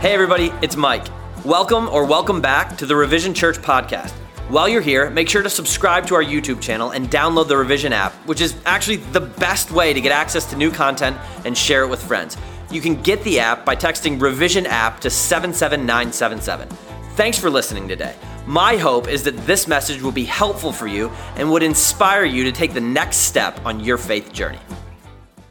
Hey, 0.00 0.12
everybody, 0.12 0.52
it's 0.60 0.76
Mike. 0.76 1.06
Welcome 1.42 1.88
or 1.88 2.04
welcome 2.04 2.42
back 2.42 2.76
to 2.76 2.84
the 2.84 2.94
Revision 2.94 3.32
Church 3.32 3.56
podcast. 3.56 4.10
While 4.50 4.68
you're 4.68 4.82
here, 4.82 5.08
make 5.08 5.26
sure 5.26 5.42
to 5.42 5.48
subscribe 5.48 6.06
to 6.08 6.14
our 6.14 6.22
YouTube 6.22 6.60
channel 6.60 6.90
and 6.90 7.08
download 7.10 7.48
the 7.48 7.56
Revision 7.56 7.94
app, 7.94 8.12
which 8.26 8.42
is 8.42 8.54
actually 8.66 8.96
the 8.96 9.22
best 9.22 9.70
way 9.70 9.94
to 9.94 10.00
get 10.02 10.12
access 10.12 10.44
to 10.50 10.56
new 10.56 10.70
content 10.70 11.16
and 11.46 11.56
share 11.56 11.82
it 11.82 11.88
with 11.88 12.02
friends. 12.02 12.36
You 12.70 12.82
can 12.82 13.00
get 13.00 13.24
the 13.24 13.40
app 13.40 13.64
by 13.64 13.74
texting 13.74 14.20
Revision 14.20 14.66
app 14.66 15.00
to 15.00 15.08
77977. 15.08 16.68
Thanks 17.14 17.38
for 17.38 17.48
listening 17.48 17.88
today. 17.88 18.14
My 18.46 18.76
hope 18.76 19.08
is 19.08 19.22
that 19.22 19.36
this 19.46 19.66
message 19.66 20.02
will 20.02 20.12
be 20.12 20.24
helpful 20.24 20.72
for 20.72 20.86
you 20.86 21.08
and 21.36 21.50
would 21.50 21.62
inspire 21.62 22.26
you 22.26 22.44
to 22.44 22.52
take 22.52 22.74
the 22.74 22.82
next 22.82 23.16
step 23.16 23.64
on 23.64 23.80
your 23.80 23.96
faith 23.96 24.30
journey. 24.30 24.60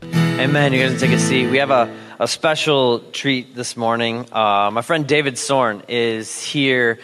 Amen. 0.03 0.71
You're 0.71 0.87
going 0.87 0.99
to 0.99 1.03
take 1.03 1.15
a 1.15 1.19
seat. 1.19 1.49
We 1.49 1.57
have 1.57 1.71
a, 1.71 1.91
a 2.19 2.27
special 2.27 2.99
treat 2.99 3.55
this 3.55 3.75
morning. 3.75 4.25
Uh, 4.31 4.69
my 4.71 4.81
friend 4.81 5.05
David 5.05 5.37
Sorn 5.37 5.83
is 5.89 6.41
here, 6.41 6.99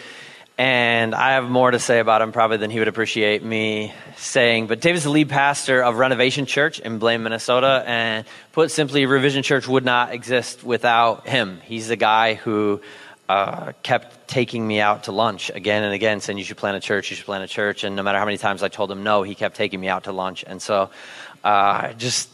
and 0.57 1.13
I 1.13 1.31
have 1.31 1.49
more 1.49 1.69
to 1.69 1.79
say 1.79 1.99
about 1.99 2.21
him 2.21 2.31
probably 2.31 2.57
than 2.57 2.71
he 2.71 2.79
would 2.79 2.87
appreciate 2.87 3.43
me 3.43 3.93
saying. 4.15 4.67
But 4.67 4.79
David's 4.79 5.03
the 5.03 5.09
lead 5.09 5.27
pastor 5.27 5.83
of 5.83 5.97
Renovation 5.97 6.45
Church 6.45 6.79
in 6.79 6.97
Blaine, 6.97 7.23
Minnesota, 7.23 7.83
and 7.85 8.25
put 8.53 8.71
simply, 8.71 9.05
Revision 9.05 9.43
Church 9.43 9.67
would 9.67 9.83
not 9.83 10.13
exist 10.13 10.63
without 10.63 11.27
him. 11.27 11.59
He's 11.65 11.89
the 11.89 11.97
guy 11.97 12.35
who 12.35 12.81
uh, 13.27 13.73
kept 13.83 14.29
taking 14.29 14.65
me 14.65 14.79
out 14.79 15.05
to 15.05 15.11
lunch 15.11 15.49
again 15.53 15.83
and 15.83 15.93
again, 15.93 16.21
saying, 16.21 16.37
You 16.37 16.45
should 16.45 16.57
plant 16.57 16.77
a 16.77 16.79
church, 16.79 17.09
you 17.09 17.17
should 17.17 17.25
plant 17.25 17.43
a 17.43 17.47
church. 17.47 17.83
And 17.83 17.97
no 17.97 18.03
matter 18.03 18.17
how 18.17 18.25
many 18.25 18.37
times 18.37 18.63
I 18.63 18.69
told 18.69 18.89
him 18.89 19.03
no, 19.03 19.23
he 19.23 19.35
kept 19.35 19.57
taking 19.57 19.81
me 19.81 19.89
out 19.89 20.05
to 20.05 20.13
lunch. 20.13 20.45
And 20.47 20.61
so, 20.61 20.89
uh, 21.43 21.91
just 21.93 22.29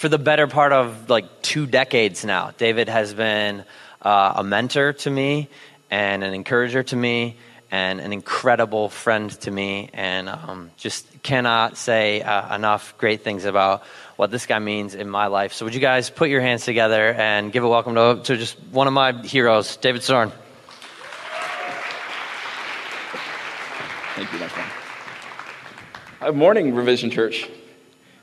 for 0.00 0.08
the 0.08 0.18
better 0.18 0.46
part 0.46 0.72
of 0.72 1.10
like 1.10 1.42
two 1.42 1.66
decades 1.66 2.24
now, 2.24 2.52
David 2.56 2.88
has 2.88 3.12
been 3.12 3.64
uh, 4.00 4.32
a 4.36 4.42
mentor 4.42 4.94
to 4.94 5.10
me 5.10 5.50
and 5.90 6.24
an 6.24 6.32
encourager 6.32 6.82
to 6.82 6.96
me 6.96 7.36
and 7.70 8.00
an 8.00 8.10
incredible 8.10 8.88
friend 8.88 9.30
to 9.42 9.50
me. 9.50 9.90
And 9.92 10.30
um, 10.30 10.70
just 10.78 11.22
cannot 11.22 11.76
say 11.76 12.22
uh, 12.22 12.56
enough 12.56 12.96
great 12.96 13.24
things 13.24 13.44
about 13.44 13.82
what 14.16 14.30
this 14.30 14.46
guy 14.46 14.58
means 14.58 14.94
in 14.94 15.10
my 15.10 15.26
life. 15.26 15.52
So, 15.52 15.66
would 15.66 15.74
you 15.74 15.82
guys 15.82 16.08
put 16.08 16.30
your 16.30 16.40
hands 16.40 16.64
together 16.64 17.12
and 17.12 17.52
give 17.52 17.62
a 17.62 17.68
welcome 17.68 17.94
to, 17.96 18.22
to 18.24 18.38
just 18.38 18.58
one 18.70 18.86
of 18.86 18.94
my 18.94 19.12
heroes, 19.12 19.76
David 19.76 20.02
Sorn? 20.02 20.32
Thank 24.14 24.32
you, 24.32 24.38
my 24.38 24.48
friend. 24.48 24.70
Good 26.20 26.36
morning, 26.36 26.74
Revision 26.74 27.10
Church. 27.10 27.50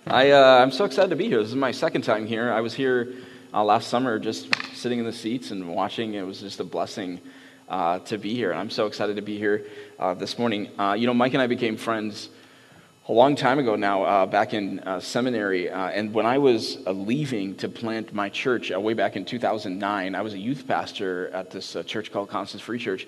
I, 0.09 0.31
uh, 0.31 0.59
I'm 0.59 0.71
so 0.71 0.85
excited 0.85 1.09
to 1.09 1.17
be 1.17 1.27
here. 1.27 1.39
This 1.39 1.49
is 1.49 1.55
my 1.55 1.73
second 1.73 2.03
time 2.03 2.25
here. 2.25 2.49
I 2.53 2.61
was 2.61 2.73
here 2.73 3.13
uh, 3.53 3.61
last 3.61 3.89
summer 3.89 4.17
just 4.19 4.47
sitting 4.73 4.99
in 4.99 5.05
the 5.05 5.11
seats 5.11 5.51
and 5.51 5.67
watching. 5.67 6.13
It 6.13 6.25
was 6.25 6.39
just 6.39 6.61
a 6.61 6.63
blessing 6.63 7.19
uh, 7.67 7.99
to 7.99 8.17
be 8.17 8.33
here. 8.33 8.51
And 8.51 8.59
I'm 8.59 8.69
so 8.69 8.85
excited 8.85 9.17
to 9.17 9.21
be 9.21 9.37
here 9.37 9.65
uh, 9.99 10.13
this 10.13 10.39
morning. 10.39 10.69
Uh, 10.79 10.93
you 10.93 11.07
know, 11.07 11.13
Mike 11.13 11.33
and 11.33 11.41
I 11.41 11.47
became 11.47 11.75
friends 11.75 12.29
a 13.09 13.11
long 13.11 13.35
time 13.35 13.59
ago 13.59 13.75
now, 13.75 14.03
uh, 14.03 14.25
back 14.25 14.53
in 14.53 14.79
uh, 14.79 15.01
seminary. 15.01 15.69
Uh, 15.69 15.89
and 15.89 16.13
when 16.13 16.25
I 16.25 16.37
was 16.37 16.77
uh, 16.87 16.93
leaving 16.93 17.55
to 17.57 17.67
plant 17.67 18.13
my 18.13 18.29
church 18.29 18.71
uh, 18.71 18.79
way 18.79 18.93
back 18.93 19.17
in 19.17 19.25
2009, 19.25 20.15
I 20.15 20.21
was 20.21 20.33
a 20.33 20.39
youth 20.39 20.65
pastor 20.65 21.29
at 21.31 21.51
this 21.51 21.75
uh, 21.75 21.83
church 21.83 22.13
called 22.13 22.29
Constance 22.29 22.63
Free 22.63 22.79
Church. 22.79 23.05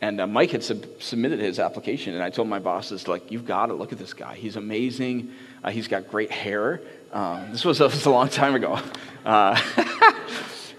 And 0.00 0.24
Mike 0.32 0.52
had 0.52 0.62
sub- 0.62 0.86
submitted 1.00 1.40
his 1.40 1.58
application, 1.58 2.14
and 2.14 2.22
I 2.22 2.30
told 2.30 2.46
my 2.46 2.60
bosses, 2.60 3.08
like, 3.08 3.32
you've 3.32 3.44
got 3.44 3.66
to 3.66 3.74
look 3.74 3.92
at 3.92 3.98
this 3.98 4.14
guy. 4.14 4.36
He's 4.36 4.54
amazing. 4.54 5.32
He's 5.70 5.88
got 5.88 6.08
great 6.08 6.30
hair. 6.30 6.80
Um, 7.12 7.52
this 7.52 7.64
was, 7.64 7.80
was, 7.80 8.06
a 8.06 8.10
long 8.10 8.28
time 8.28 8.54
ago. 8.54 8.78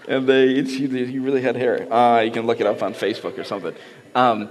and 0.08 0.26
they, 0.26 0.62
he 0.62 1.18
really 1.18 1.42
had 1.42 1.56
hair. 1.56 2.22
you 2.24 2.30
can 2.30 2.46
look 2.46 2.60
it 2.60 2.66
up 2.66 2.82
on 2.82 2.94
Facebook 2.94 3.38
or 3.38 3.44
something. 3.44 3.74
Um, 4.14 4.50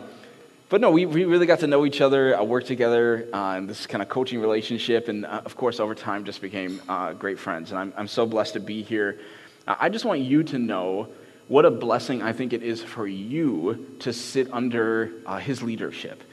but 0.69 0.81
no, 0.81 0.91
we, 0.91 1.07
we 1.07 1.25
really 1.25 1.47
got 1.47 1.61
to 1.61 1.67
know 1.67 1.83
each 1.83 1.99
other, 1.99 2.37
uh, 2.37 2.43
work 2.43 2.63
together 2.63 3.27
uh, 3.33 3.55
in 3.57 3.65
this 3.65 3.87
kind 3.87 4.03
of 4.03 4.09
coaching 4.09 4.39
relationship, 4.39 5.07
and 5.07 5.25
uh, 5.25 5.41
of 5.43 5.55
course, 5.55 5.79
over 5.79 5.95
time, 5.95 6.25
just 6.25 6.41
became 6.41 6.79
uh, 6.87 7.13
great 7.13 7.39
friends. 7.39 7.71
And 7.71 7.79
I'm, 7.79 7.93
I'm 7.97 8.07
so 8.07 8.27
blessed 8.27 8.53
to 8.53 8.59
be 8.59 8.83
here. 8.83 9.19
Uh, 9.67 9.75
I 9.79 9.89
just 9.89 10.05
want 10.05 10.21
you 10.21 10.43
to 10.43 10.59
know 10.59 11.09
what 11.47 11.65
a 11.65 11.71
blessing 11.71 12.21
I 12.21 12.33
think 12.33 12.53
it 12.53 12.61
is 12.61 12.83
for 12.83 13.07
you 13.07 13.95
to 14.01 14.13
sit 14.13 14.53
under 14.53 15.11
uh, 15.25 15.37
his 15.39 15.63
leadership. 15.63 16.23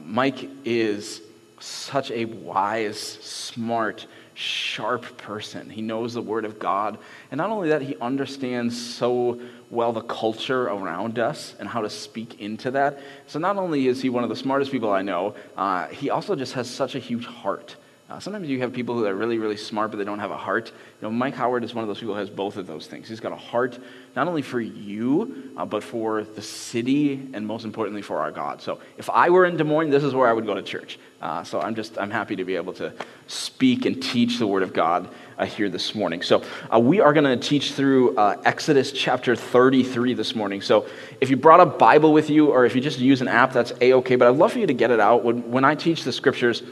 Mike 0.00 0.48
is 0.64 1.20
such 1.62 2.10
a 2.10 2.24
wise, 2.24 2.98
smart, 2.98 4.06
sharp 4.34 5.16
person. 5.16 5.70
He 5.70 5.82
knows 5.82 6.14
the 6.14 6.22
Word 6.22 6.44
of 6.44 6.58
God. 6.58 6.98
And 7.30 7.38
not 7.38 7.50
only 7.50 7.68
that, 7.68 7.82
he 7.82 7.96
understands 8.00 8.80
so 8.80 9.40
well 9.70 9.92
the 9.92 10.02
culture 10.02 10.64
around 10.64 11.18
us 11.18 11.54
and 11.58 11.68
how 11.68 11.82
to 11.82 11.90
speak 11.90 12.40
into 12.40 12.70
that. 12.72 13.00
So 13.26 13.38
not 13.38 13.56
only 13.56 13.86
is 13.86 14.02
he 14.02 14.08
one 14.08 14.24
of 14.24 14.30
the 14.30 14.36
smartest 14.36 14.70
people 14.72 14.90
I 14.90 15.02
know, 15.02 15.34
uh, 15.56 15.88
he 15.88 16.10
also 16.10 16.34
just 16.34 16.54
has 16.54 16.68
such 16.68 16.94
a 16.94 16.98
huge 16.98 17.26
heart. 17.26 17.76
Uh, 18.12 18.20
sometimes 18.20 18.46
you 18.46 18.60
have 18.60 18.74
people 18.74 18.94
who 18.94 19.06
are 19.06 19.14
really, 19.14 19.38
really 19.38 19.56
smart, 19.56 19.90
but 19.90 19.96
they 19.96 20.04
don't 20.04 20.18
have 20.18 20.30
a 20.30 20.36
heart. 20.36 20.68
You 20.68 21.08
know, 21.08 21.10
Mike 21.10 21.34
Howard 21.34 21.64
is 21.64 21.72
one 21.72 21.82
of 21.82 21.88
those 21.88 21.98
people 21.98 22.12
who 22.12 22.20
has 22.20 22.28
both 22.28 22.58
of 22.58 22.66
those 22.66 22.86
things. 22.86 23.08
He's 23.08 23.20
got 23.20 23.32
a 23.32 23.36
heart 23.36 23.78
not 24.14 24.28
only 24.28 24.42
for 24.42 24.60
you, 24.60 25.50
uh, 25.56 25.64
but 25.64 25.82
for 25.82 26.22
the 26.22 26.42
city, 26.42 27.26
and 27.32 27.46
most 27.46 27.64
importantly 27.64 28.02
for 28.02 28.18
our 28.18 28.30
God. 28.30 28.60
So 28.60 28.80
if 28.98 29.08
I 29.08 29.30
were 29.30 29.46
in 29.46 29.56
Des 29.56 29.64
Moines, 29.64 29.88
this 29.88 30.04
is 30.04 30.14
where 30.14 30.28
I 30.28 30.34
would 30.34 30.44
go 30.44 30.52
to 30.52 30.62
church. 30.62 30.98
Uh, 31.22 31.42
so 31.42 31.58
I'm 31.58 31.74
just 31.74 31.96
I'm 31.96 32.10
happy 32.10 32.36
to 32.36 32.44
be 32.44 32.54
able 32.54 32.74
to 32.74 32.92
speak 33.28 33.86
and 33.86 34.02
teach 34.02 34.38
the 34.38 34.46
Word 34.46 34.62
of 34.62 34.74
God 34.74 35.08
uh, 35.38 35.46
here 35.46 35.70
this 35.70 35.94
morning. 35.94 36.20
So 36.20 36.44
uh, 36.70 36.78
we 36.78 37.00
are 37.00 37.14
going 37.14 37.24
to 37.24 37.48
teach 37.48 37.72
through 37.72 38.14
uh, 38.18 38.42
Exodus 38.44 38.92
chapter 38.92 39.34
33 39.34 40.12
this 40.12 40.34
morning. 40.34 40.60
So 40.60 40.86
if 41.22 41.30
you 41.30 41.38
brought 41.38 41.60
a 41.60 41.66
Bible 41.66 42.12
with 42.12 42.28
you, 42.28 42.48
or 42.48 42.66
if 42.66 42.74
you 42.74 42.82
just 42.82 42.98
use 42.98 43.22
an 43.22 43.28
app, 43.28 43.54
that's 43.54 43.72
a 43.80 43.94
okay. 43.94 44.16
But 44.16 44.28
I'd 44.28 44.36
love 44.36 44.52
for 44.52 44.58
you 44.58 44.66
to 44.66 44.74
get 44.74 44.90
it 44.90 45.00
out 45.00 45.24
when 45.24 45.50
when 45.50 45.64
I 45.64 45.76
teach 45.76 46.04
the 46.04 46.12
scriptures. 46.12 46.62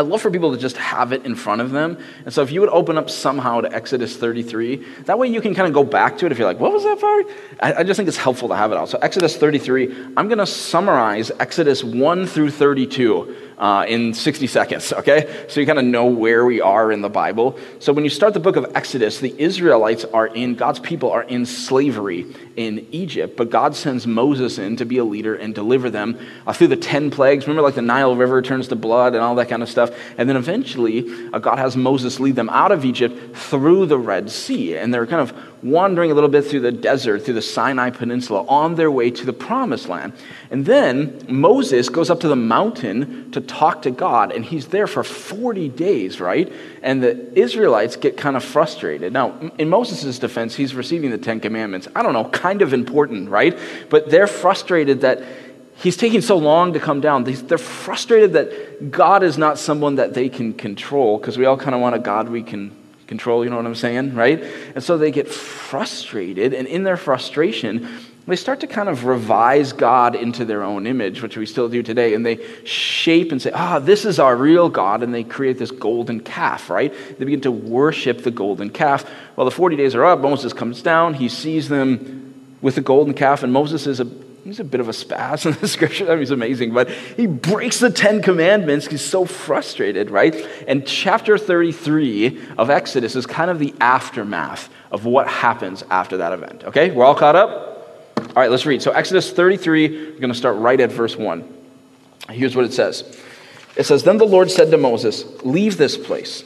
I 0.00 0.02
love 0.02 0.22
for 0.22 0.30
people 0.30 0.50
to 0.52 0.56
just 0.56 0.78
have 0.78 1.12
it 1.12 1.26
in 1.26 1.34
front 1.34 1.60
of 1.60 1.72
them. 1.72 1.98
And 2.24 2.32
so 2.32 2.40
if 2.40 2.50
you 2.50 2.60
would 2.60 2.70
open 2.70 2.96
up 2.96 3.10
somehow 3.10 3.60
to 3.60 3.70
Exodus 3.70 4.16
33, 4.16 4.76
that 5.04 5.18
way 5.18 5.28
you 5.28 5.42
can 5.42 5.54
kind 5.54 5.68
of 5.68 5.74
go 5.74 5.84
back 5.84 6.16
to 6.16 6.26
it 6.26 6.32
if 6.32 6.38
you're 6.38 6.46
like, 6.46 6.58
what 6.58 6.72
was 6.72 6.84
that 6.84 6.98
part? 6.98 7.26
I, 7.60 7.84
just 7.84 7.98
think 7.98 8.08
it's 8.08 8.16
helpful 8.16 8.48
to 8.48 8.56
have 8.56 8.72
it 8.72 8.78
out. 8.78 8.88
So 8.88 8.98
Exodus 9.02 9.36
33, 9.36 10.14
I'm 10.16 10.28
going 10.28 10.38
to 10.38 10.46
summarize 10.46 11.30
Exodus 11.38 11.84
1 11.84 12.26
through 12.26 12.50
32 12.50 13.36
uh, 13.60 13.84
in 13.86 14.14
60 14.14 14.46
seconds, 14.46 14.90
okay? 14.94 15.44
So 15.48 15.60
you 15.60 15.66
kind 15.66 15.78
of 15.78 15.84
know 15.84 16.06
where 16.06 16.46
we 16.46 16.62
are 16.62 16.90
in 16.90 17.02
the 17.02 17.10
Bible. 17.10 17.58
So 17.78 17.92
when 17.92 18.04
you 18.04 18.10
start 18.10 18.32
the 18.32 18.40
book 18.40 18.56
of 18.56 18.72
Exodus, 18.74 19.20
the 19.20 19.34
Israelites 19.38 20.06
are 20.06 20.26
in, 20.26 20.54
God's 20.54 20.80
people 20.80 21.10
are 21.10 21.22
in 21.22 21.44
slavery 21.44 22.26
in 22.56 22.86
Egypt, 22.90 23.36
but 23.36 23.50
God 23.50 23.76
sends 23.76 24.06
Moses 24.06 24.58
in 24.58 24.76
to 24.76 24.86
be 24.86 24.96
a 24.96 25.04
leader 25.04 25.34
and 25.34 25.54
deliver 25.54 25.90
them 25.90 26.18
uh, 26.46 26.54
through 26.54 26.68
the 26.68 26.76
10 26.76 27.10
plagues. 27.10 27.46
Remember, 27.46 27.60
like 27.60 27.74
the 27.74 27.82
Nile 27.82 28.16
River 28.16 28.40
turns 28.40 28.68
to 28.68 28.76
blood 28.76 29.14
and 29.14 29.22
all 29.22 29.34
that 29.34 29.50
kind 29.50 29.62
of 29.62 29.68
stuff. 29.68 29.90
And 30.16 30.26
then 30.26 30.36
eventually, 30.36 31.28
uh, 31.30 31.38
God 31.38 31.58
has 31.58 31.76
Moses 31.76 32.18
lead 32.18 32.36
them 32.36 32.48
out 32.48 32.72
of 32.72 32.86
Egypt 32.86 33.36
through 33.36 33.86
the 33.86 33.98
Red 33.98 34.30
Sea. 34.30 34.78
And 34.78 34.92
they're 34.92 35.06
kind 35.06 35.20
of 35.20 35.36
wandering 35.62 36.10
a 36.10 36.14
little 36.14 36.30
bit 36.30 36.42
through 36.42 36.60
the 36.60 36.72
desert, 36.72 37.22
through 37.22 37.34
the 37.34 37.42
Sinai 37.42 37.90
Peninsula, 37.90 38.46
on 38.48 38.76
their 38.76 38.90
way 38.90 39.10
to 39.10 39.26
the 39.26 39.32
Promised 39.32 39.88
Land. 39.88 40.14
And 40.50 40.64
then 40.64 41.20
Moses 41.28 41.88
goes 41.88 42.08
up 42.08 42.20
to 42.20 42.28
the 42.28 42.36
mountain 42.36 43.30
to 43.32 43.40
talk 43.40 43.82
to 43.82 43.90
God, 43.90 44.32
and 44.32 44.44
he's 44.44 44.68
there 44.68 44.86
for 44.86 45.04
40 45.04 45.68
days, 45.68 46.20
right? 46.20 46.50
And 46.82 47.02
the 47.02 47.38
Israelites 47.38 47.96
get 47.96 48.16
kind 48.16 48.36
of 48.36 48.44
frustrated. 48.44 49.12
Now, 49.12 49.52
in 49.58 49.68
Moses' 49.68 50.18
defense, 50.18 50.54
he's 50.54 50.74
receiving 50.74 51.10
the 51.10 51.18
Ten 51.18 51.40
Commandments. 51.40 51.88
I 51.94 52.02
don't 52.02 52.14
know, 52.14 52.24
kind 52.24 52.62
of 52.62 52.72
important, 52.72 53.28
right? 53.28 53.58
But 53.90 54.08
they're 54.08 54.26
frustrated 54.26 55.02
that 55.02 55.22
he's 55.76 55.96
taking 55.96 56.22
so 56.22 56.38
long 56.38 56.72
to 56.72 56.80
come 56.80 57.02
down. 57.02 57.24
They're 57.24 57.58
frustrated 57.58 58.32
that 58.32 58.90
God 58.90 59.22
is 59.22 59.36
not 59.36 59.58
someone 59.58 59.96
that 59.96 60.14
they 60.14 60.30
can 60.30 60.54
control, 60.54 61.18
because 61.18 61.36
we 61.36 61.44
all 61.44 61.58
kind 61.58 61.74
of 61.74 61.82
want 61.82 61.96
a 61.96 61.98
God 61.98 62.30
we 62.30 62.42
can 62.42 62.79
control, 63.10 63.44
you 63.44 63.50
know 63.50 63.56
what 63.56 63.66
I'm 63.66 63.74
saying, 63.74 64.14
right? 64.14 64.40
And 64.74 64.82
so 64.82 64.96
they 64.96 65.10
get 65.10 65.28
frustrated, 65.28 66.54
and 66.54 66.66
in 66.68 66.84
their 66.84 66.96
frustration, 66.96 67.86
they 68.26 68.36
start 68.36 68.60
to 68.60 68.68
kind 68.68 68.88
of 68.88 69.04
revise 69.04 69.72
God 69.72 70.14
into 70.14 70.44
their 70.44 70.62
own 70.62 70.86
image, 70.86 71.20
which 71.20 71.36
we 71.36 71.44
still 71.44 71.68
do 71.68 71.82
today, 71.82 72.14
and 72.14 72.24
they 72.24 72.38
shape 72.64 73.32
and 73.32 73.42
say, 73.42 73.50
ah, 73.52 73.80
this 73.80 74.04
is 74.04 74.20
our 74.20 74.36
real 74.36 74.68
God, 74.68 75.02
and 75.02 75.12
they 75.12 75.24
create 75.24 75.58
this 75.58 75.72
golden 75.72 76.20
calf, 76.20 76.70
right? 76.70 76.94
They 77.18 77.24
begin 77.24 77.40
to 77.40 77.50
worship 77.50 78.22
the 78.22 78.30
golden 78.30 78.70
calf. 78.70 79.04
Well, 79.34 79.44
the 79.44 79.50
40 79.50 79.74
days 79.74 79.96
are 79.96 80.04
up, 80.04 80.20
Moses 80.20 80.52
comes 80.52 80.80
down, 80.80 81.14
he 81.14 81.28
sees 81.28 81.68
them 81.68 82.32
with 82.62 82.76
the 82.76 82.80
golden 82.80 83.14
calf, 83.14 83.42
and 83.42 83.52
Moses 83.52 83.88
is 83.88 83.98
a 83.98 84.04
he's 84.44 84.60
a 84.60 84.64
bit 84.64 84.80
of 84.80 84.88
a 84.88 84.92
spaz 84.92 85.46
in 85.46 85.58
the 85.60 85.68
scripture. 85.68 86.06
That 86.06 86.16
means 86.16 86.30
amazing. 86.30 86.72
But 86.72 86.90
he 86.90 87.26
breaks 87.26 87.78
the 87.78 87.90
Ten 87.90 88.22
Commandments. 88.22 88.86
He's 88.86 89.04
so 89.04 89.24
frustrated, 89.24 90.10
right? 90.10 90.34
And 90.66 90.86
chapter 90.86 91.38
33 91.38 92.40
of 92.58 92.70
Exodus 92.70 93.16
is 93.16 93.26
kind 93.26 93.50
of 93.50 93.58
the 93.58 93.74
aftermath 93.80 94.68
of 94.90 95.04
what 95.04 95.28
happens 95.28 95.84
after 95.90 96.18
that 96.18 96.32
event. 96.32 96.64
Okay? 96.64 96.90
We're 96.90 97.04
all 97.04 97.14
caught 97.14 97.36
up? 97.36 97.70
All 98.18 98.34
right, 98.36 98.50
let's 98.50 98.66
read. 98.66 98.82
So, 98.82 98.92
Exodus 98.92 99.32
33, 99.32 100.12
we're 100.12 100.20
going 100.20 100.28
to 100.28 100.34
start 100.34 100.56
right 100.56 100.78
at 100.78 100.92
verse 100.92 101.16
1. 101.16 101.56
Here's 102.28 102.54
what 102.54 102.64
it 102.64 102.72
says 102.72 103.18
It 103.76 103.84
says, 103.84 104.04
Then 104.04 104.18
the 104.18 104.26
Lord 104.26 104.50
said 104.50 104.70
to 104.70 104.78
Moses, 104.78 105.24
Leave 105.42 105.76
this 105.76 105.96
place 105.96 106.44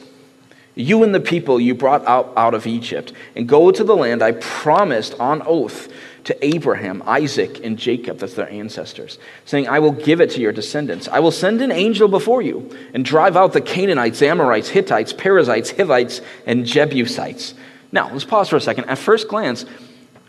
you 0.75 1.03
and 1.03 1.15
the 1.15 1.19
people 1.19 1.59
you 1.59 1.73
brought 1.73 2.05
out, 2.05 2.33
out 2.35 2.53
of 2.53 2.67
Egypt, 2.67 3.13
and 3.35 3.47
go 3.47 3.71
to 3.71 3.83
the 3.83 3.95
land 3.95 4.21
I 4.21 4.33
promised 4.33 5.19
on 5.19 5.41
oath 5.45 5.91
to 6.25 6.45
Abraham, 6.45 7.03
Isaac, 7.05 7.63
and 7.63 7.77
Jacob, 7.77 8.17
that's 8.17 8.33
their 8.33 8.49
ancestors, 8.49 9.19
saying, 9.45 9.67
I 9.67 9.79
will 9.79 9.91
give 9.91 10.21
it 10.21 10.31
to 10.31 10.41
your 10.41 10.51
descendants. 10.51 11.07
I 11.07 11.19
will 11.19 11.31
send 11.31 11.61
an 11.61 11.71
angel 11.71 12.07
before 12.07 12.41
you 12.41 12.75
and 12.93 13.05
drive 13.05 13.37
out 13.37 13.53
the 13.53 13.61
Canaanites, 13.61 14.21
Amorites, 14.21 14.69
Hittites, 14.69 15.13
Perizzites, 15.13 15.71
Hivites, 15.71 16.21
and 16.47 16.65
Jebusites. 16.65 17.53
Now, 17.91 18.11
let's 18.11 18.25
pause 18.25 18.49
for 18.49 18.55
a 18.55 18.61
second. 18.61 18.85
At 18.85 18.97
first 18.97 19.27
glance, 19.27 19.65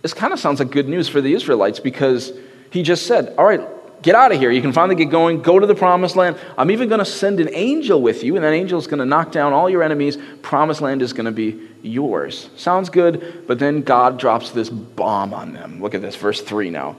this 0.02 0.12
kind 0.12 0.32
of 0.32 0.38
sounds 0.38 0.60
like 0.60 0.70
good 0.70 0.88
news 0.88 1.08
for 1.08 1.22
the 1.22 1.32
Israelites 1.32 1.80
because 1.80 2.32
he 2.70 2.82
just 2.82 3.06
said, 3.06 3.34
All 3.38 3.46
right, 3.46 3.66
get 4.02 4.14
out 4.14 4.32
of 4.32 4.38
here. 4.38 4.50
You 4.50 4.62
can 4.62 4.72
finally 4.72 4.94
get 4.94 5.10
going. 5.10 5.42
Go 5.42 5.58
to 5.58 5.66
the 5.66 5.74
promised 5.74 6.16
land. 6.16 6.38
I'm 6.56 6.70
even 6.70 6.88
going 6.88 6.98
to 6.98 7.04
send 7.04 7.40
an 7.40 7.48
angel 7.52 8.00
with 8.00 8.22
you, 8.22 8.36
and 8.36 8.44
that 8.44 8.52
angel 8.52 8.78
is 8.78 8.86
going 8.86 9.00
to 9.00 9.06
knock 9.06 9.32
down 9.32 9.52
all 9.52 9.68
your 9.68 9.82
enemies. 9.82 10.16
Promised 10.42 10.80
land 10.80 11.02
is 11.02 11.12
going 11.12 11.26
to 11.26 11.32
be 11.32 11.60
yours. 11.82 12.50
Sounds 12.56 12.90
good, 12.90 13.44
but 13.46 13.58
then 13.58 13.82
God 13.82 14.18
drops 14.18 14.50
this 14.50 14.70
bomb 14.70 15.34
on 15.34 15.52
them. 15.52 15.80
Look 15.80 15.94
at 15.94 16.02
this, 16.02 16.16
verse 16.16 16.40
3 16.40 16.70
now. 16.70 16.96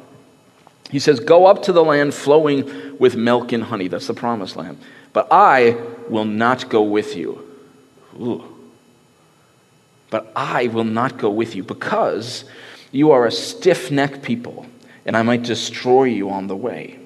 He 0.89 0.99
says, 0.99 1.19
Go 1.19 1.45
up 1.45 1.63
to 1.63 1.71
the 1.71 1.83
land 1.83 2.13
flowing 2.13 2.97
with 2.97 3.15
milk 3.15 3.51
and 3.51 3.63
honey. 3.63 3.87
That's 3.87 4.07
the 4.07 4.13
promised 4.13 4.55
land. 4.55 4.77
But 5.13 5.27
I 5.31 5.77
will 6.09 6.25
not 6.25 6.69
go 6.69 6.83
with 6.83 7.15
you. 7.15 7.43
Ooh. 8.19 8.43
But 10.09 10.31
I 10.35 10.67
will 10.67 10.85
not 10.85 11.17
go 11.17 11.29
with 11.29 11.55
you 11.55 11.63
because 11.63 12.45
you 12.91 13.11
are 13.11 13.25
a 13.25 13.31
stiff 13.31 13.91
necked 13.91 14.21
people 14.23 14.65
and 15.07 15.15
I 15.15 15.23
might 15.23 15.41
destroy 15.41 16.03
you 16.03 16.29
on 16.29 16.47
the 16.47 16.55
way. 16.55 16.99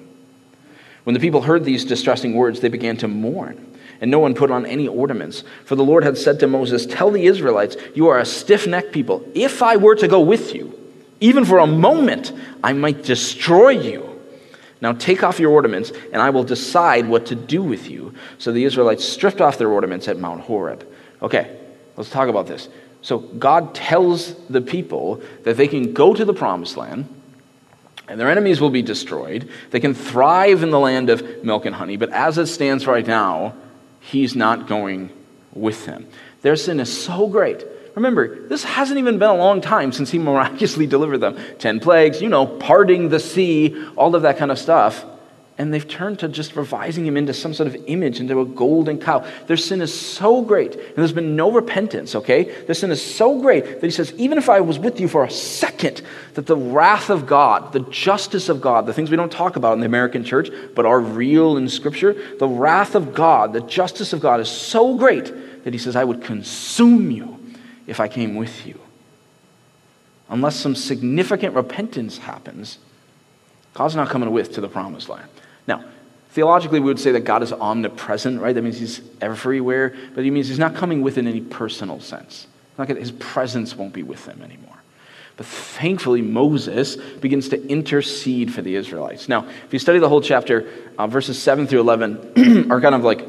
When 1.04 1.14
the 1.14 1.20
people 1.20 1.42
heard 1.42 1.64
these 1.64 1.84
distressing 1.84 2.34
words, 2.34 2.60
they 2.60 2.68
began 2.68 2.96
to 2.98 3.08
mourn, 3.08 3.78
and 4.00 4.10
no 4.10 4.18
one 4.18 4.34
put 4.34 4.50
on 4.50 4.66
any 4.66 4.88
ornaments. 4.88 5.44
For 5.64 5.76
the 5.76 5.84
Lord 5.84 6.04
had 6.04 6.18
said 6.18 6.40
to 6.40 6.48
Moses, 6.48 6.84
Tell 6.84 7.10
the 7.10 7.26
Israelites, 7.26 7.76
You 7.94 8.08
are 8.08 8.18
a 8.18 8.24
stiff 8.24 8.66
necked 8.66 8.92
people. 8.92 9.24
If 9.34 9.62
I 9.62 9.76
were 9.76 9.94
to 9.94 10.08
go 10.08 10.20
with 10.20 10.54
you, 10.54 10.78
even 11.20 11.44
for 11.44 11.58
a 11.58 11.66
moment, 11.66 12.32
I 12.62 12.72
might 12.72 13.04
destroy 13.04 13.70
you. 13.70 14.08
Now 14.80 14.92
take 14.92 15.22
off 15.22 15.38
your 15.38 15.52
ornaments, 15.52 15.92
and 16.12 16.20
I 16.20 16.30
will 16.30 16.42
decide 16.42 17.08
what 17.08 17.26
to 17.26 17.36
do 17.36 17.62
with 17.62 17.88
you. 17.88 18.14
So 18.38 18.50
the 18.50 18.64
Israelites 18.64 19.04
stripped 19.04 19.40
off 19.40 19.58
their 19.58 19.70
ornaments 19.70 20.08
at 20.08 20.18
Mount 20.18 20.40
Horeb. 20.40 20.84
Okay, 21.22 21.56
let's 21.96 22.10
talk 22.10 22.28
about 22.28 22.48
this. 22.48 22.68
So 23.00 23.18
God 23.18 23.76
tells 23.76 24.34
the 24.48 24.60
people 24.60 25.22
that 25.44 25.56
they 25.56 25.68
can 25.68 25.92
go 25.92 26.14
to 26.14 26.24
the 26.24 26.34
promised 26.34 26.76
land 26.76 27.08
and 28.12 28.20
their 28.20 28.30
enemies 28.30 28.60
will 28.60 28.68
be 28.68 28.82
destroyed. 28.82 29.48
They 29.70 29.80
can 29.80 29.94
thrive 29.94 30.62
in 30.62 30.68
the 30.68 30.78
land 30.78 31.08
of 31.08 31.42
milk 31.42 31.64
and 31.64 31.74
honey, 31.74 31.96
but 31.96 32.10
as 32.10 32.36
it 32.36 32.44
stands 32.44 32.86
right 32.86 33.06
now, 33.06 33.54
he's 34.00 34.36
not 34.36 34.66
going 34.66 35.08
with 35.54 35.86
them. 35.86 36.06
Their 36.42 36.56
sin 36.56 36.78
is 36.78 36.92
so 36.94 37.26
great. 37.26 37.64
Remember, 37.94 38.46
this 38.48 38.64
hasn't 38.64 38.98
even 38.98 39.18
been 39.18 39.30
a 39.30 39.34
long 39.34 39.62
time 39.62 39.92
since 39.92 40.10
he 40.10 40.18
miraculously 40.18 40.86
delivered 40.86 41.18
them. 41.18 41.38
Ten 41.58 41.80
plagues, 41.80 42.20
you 42.20 42.28
know, 42.28 42.46
parting 42.46 43.08
the 43.08 43.18
sea, 43.18 43.82
all 43.96 44.14
of 44.14 44.20
that 44.22 44.36
kind 44.36 44.50
of 44.50 44.58
stuff 44.58 45.06
and 45.58 45.72
they've 45.72 45.86
turned 45.86 46.18
to 46.18 46.28
just 46.28 46.56
revising 46.56 47.04
him 47.06 47.16
into 47.16 47.34
some 47.34 47.52
sort 47.52 47.66
of 47.66 47.76
image, 47.86 48.20
into 48.20 48.40
a 48.40 48.44
golden 48.44 48.98
cow. 48.98 49.24
Their 49.46 49.58
sin 49.58 49.82
is 49.82 49.92
so 49.92 50.40
great, 50.40 50.74
and 50.74 50.96
there's 50.96 51.12
been 51.12 51.36
no 51.36 51.52
repentance, 51.52 52.14
okay? 52.14 52.44
Their 52.64 52.74
sin 52.74 52.90
is 52.90 53.04
so 53.04 53.38
great 53.38 53.64
that 53.64 53.82
he 53.82 53.90
says, 53.90 54.14
even 54.14 54.38
if 54.38 54.48
I 54.48 54.60
was 54.60 54.78
with 54.78 54.98
you 54.98 55.08
for 55.08 55.24
a 55.24 55.30
second, 55.30 56.00
that 56.34 56.46
the 56.46 56.56
wrath 56.56 57.10
of 57.10 57.26
God, 57.26 57.72
the 57.72 57.80
justice 57.80 58.48
of 58.48 58.62
God, 58.62 58.86
the 58.86 58.94
things 58.94 59.10
we 59.10 59.16
don't 59.16 59.30
talk 59.30 59.56
about 59.56 59.74
in 59.74 59.80
the 59.80 59.86
American 59.86 60.24
church, 60.24 60.48
but 60.74 60.86
are 60.86 61.00
real 61.00 61.58
in 61.58 61.68
Scripture, 61.68 62.36
the 62.38 62.48
wrath 62.48 62.94
of 62.94 63.12
God, 63.12 63.52
the 63.52 63.60
justice 63.60 64.14
of 64.14 64.20
God 64.20 64.40
is 64.40 64.48
so 64.48 64.96
great 64.96 65.64
that 65.64 65.74
he 65.74 65.78
says, 65.78 65.96
I 65.96 66.04
would 66.04 66.22
consume 66.22 67.10
you 67.10 67.38
if 67.86 68.00
I 68.00 68.08
came 68.08 68.36
with 68.36 68.66
you. 68.66 68.80
Unless 70.30 70.56
some 70.56 70.74
significant 70.74 71.54
repentance 71.54 72.16
happens, 72.16 72.78
God's 73.74 73.94
not 73.94 74.08
coming 74.08 74.30
with 74.30 74.52
to 74.54 74.62
the 74.62 74.68
promised 74.68 75.10
land. 75.10 75.28
Now, 75.66 75.84
theologically, 76.30 76.80
we 76.80 76.86
would 76.86 77.00
say 77.00 77.12
that 77.12 77.20
God 77.20 77.42
is 77.42 77.52
omnipresent, 77.52 78.40
right? 78.40 78.54
That 78.54 78.62
means 78.62 78.78
he's 78.78 79.00
everywhere, 79.20 79.94
but 80.14 80.24
he 80.24 80.30
means 80.30 80.48
he's 80.48 80.58
not 80.58 80.74
coming 80.74 81.02
within 81.02 81.26
any 81.26 81.40
personal 81.40 82.00
sense. 82.00 82.46
his 82.76 83.12
presence 83.12 83.76
won't 83.76 83.92
be 83.92 84.02
with 84.02 84.24
them 84.24 84.42
anymore. 84.42 84.72
But 85.36 85.46
thankfully, 85.46 86.22
Moses 86.22 86.96
begins 86.96 87.48
to 87.50 87.66
intercede 87.66 88.52
for 88.52 88.62
the 88.62 88.76
Israelites. 88.76 89.28
Now, 89.28 89.46
if 89.64 89.72
you 89.72 89.78
study 89.78 89.98
the 89.98 90.08
whole 90.08 90.20
chapter, 90.20 90.68
uh, 90.98 91.06
verses 91.06 91.40
7 91.40 91.66
through 91.66 91.80
11 91.80 92.70
are 92.70 92.80
kind 92.80 92.94
of 92.94 93.02
like 93.02 93.26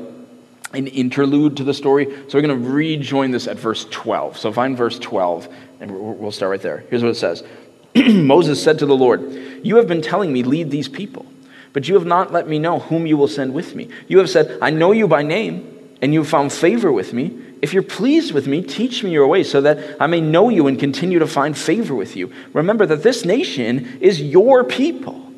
an 0.73 0.87
interlude 0.87 1.57
to 1.57 1.63
the 1.63 1.73
story. 1.73 2.05
So 2.05 2.37
we're 2.37 2.45
going 2.45 2.61
to 2.61 2.69
rejoin 2.69 3.31
this 3.31 3.47
at 3.47 3.57
verse 3.57 3.85
12. 3.89 4.37
So 4.37 4.51
find 4.51 4.75
verse 4.75 4.99
12, 4.99 5.47
and 5.79 6.19
we'll 6.19 6.31
start 6.31 6.51
right 6.51 6.61
there. 6.61 6.83
Here's 6.89 7.03
what 7.03 7.09
it 7.09 7.15
says 7.15 7.43
Moses 7.95 8.61
said 8.61 8.79
to 8.79 8.85
the 8.85 8.95
Lord, 8.95 9.21
You 9.63 9.77
have 9.77 9.87
been 9.87 10.01
telling 10.01 10.33
me, 10.33 10.43
lead 10.43 10.71
these 10.71 10.89
people. 10.89 11.25
But 11.73 11.87
you 11.87 11.95
have 11.95 12.05
not 12.05 12.31
let 12.31 12.47
me 12.47 12.59
know 12.59 12.79
whom 12.79 13.07
you 13.07 13.17
will 13.17 13.27
send 13.27 13.53
with 13.53 13.75
me. 13.75 13.89
You 14.07 14.19
have 14.19 14.29
said, 14.29 14.59
I 14.61 14.69
know 14.69 14.91
you 14.91 15.07
by 15.07 15.23
name, 15.23 15.97
and 16.01 16.13
you 16.13 16.21
have 16.21 16.29
found 16.29 16.53
favor 16.53 16.91
with 16.91 17.13
me. 17.13 17.37
If 17.63 17.73
you're 17.73 17.81
pleased 17.81 18.31
with 18.33 18.45
me, 18.45 18.61
teach 18.61 19.03
me 19.03 19.11
your 19.11 19.27
ways 19.27 19.49
so 19.49 19.61
that 19.61 19.97
I 19.99 20.05
may 20.05 20.21
know 20.21 20.49
you 20.49 20.67
and 20.67 20.79
continue 20.79 21.19
to 21.19 21.27
find 21.27 21.57
favor 21.57 21.95
with 21.95 22.15
you. 22.15 22.31
Remember 22.53 22.85
that 22.85 23.03
this 23.03 23.25
nation 23.25 23.97
is 24.01 24.21
your 24.21 24.63
people. 24.63 25.31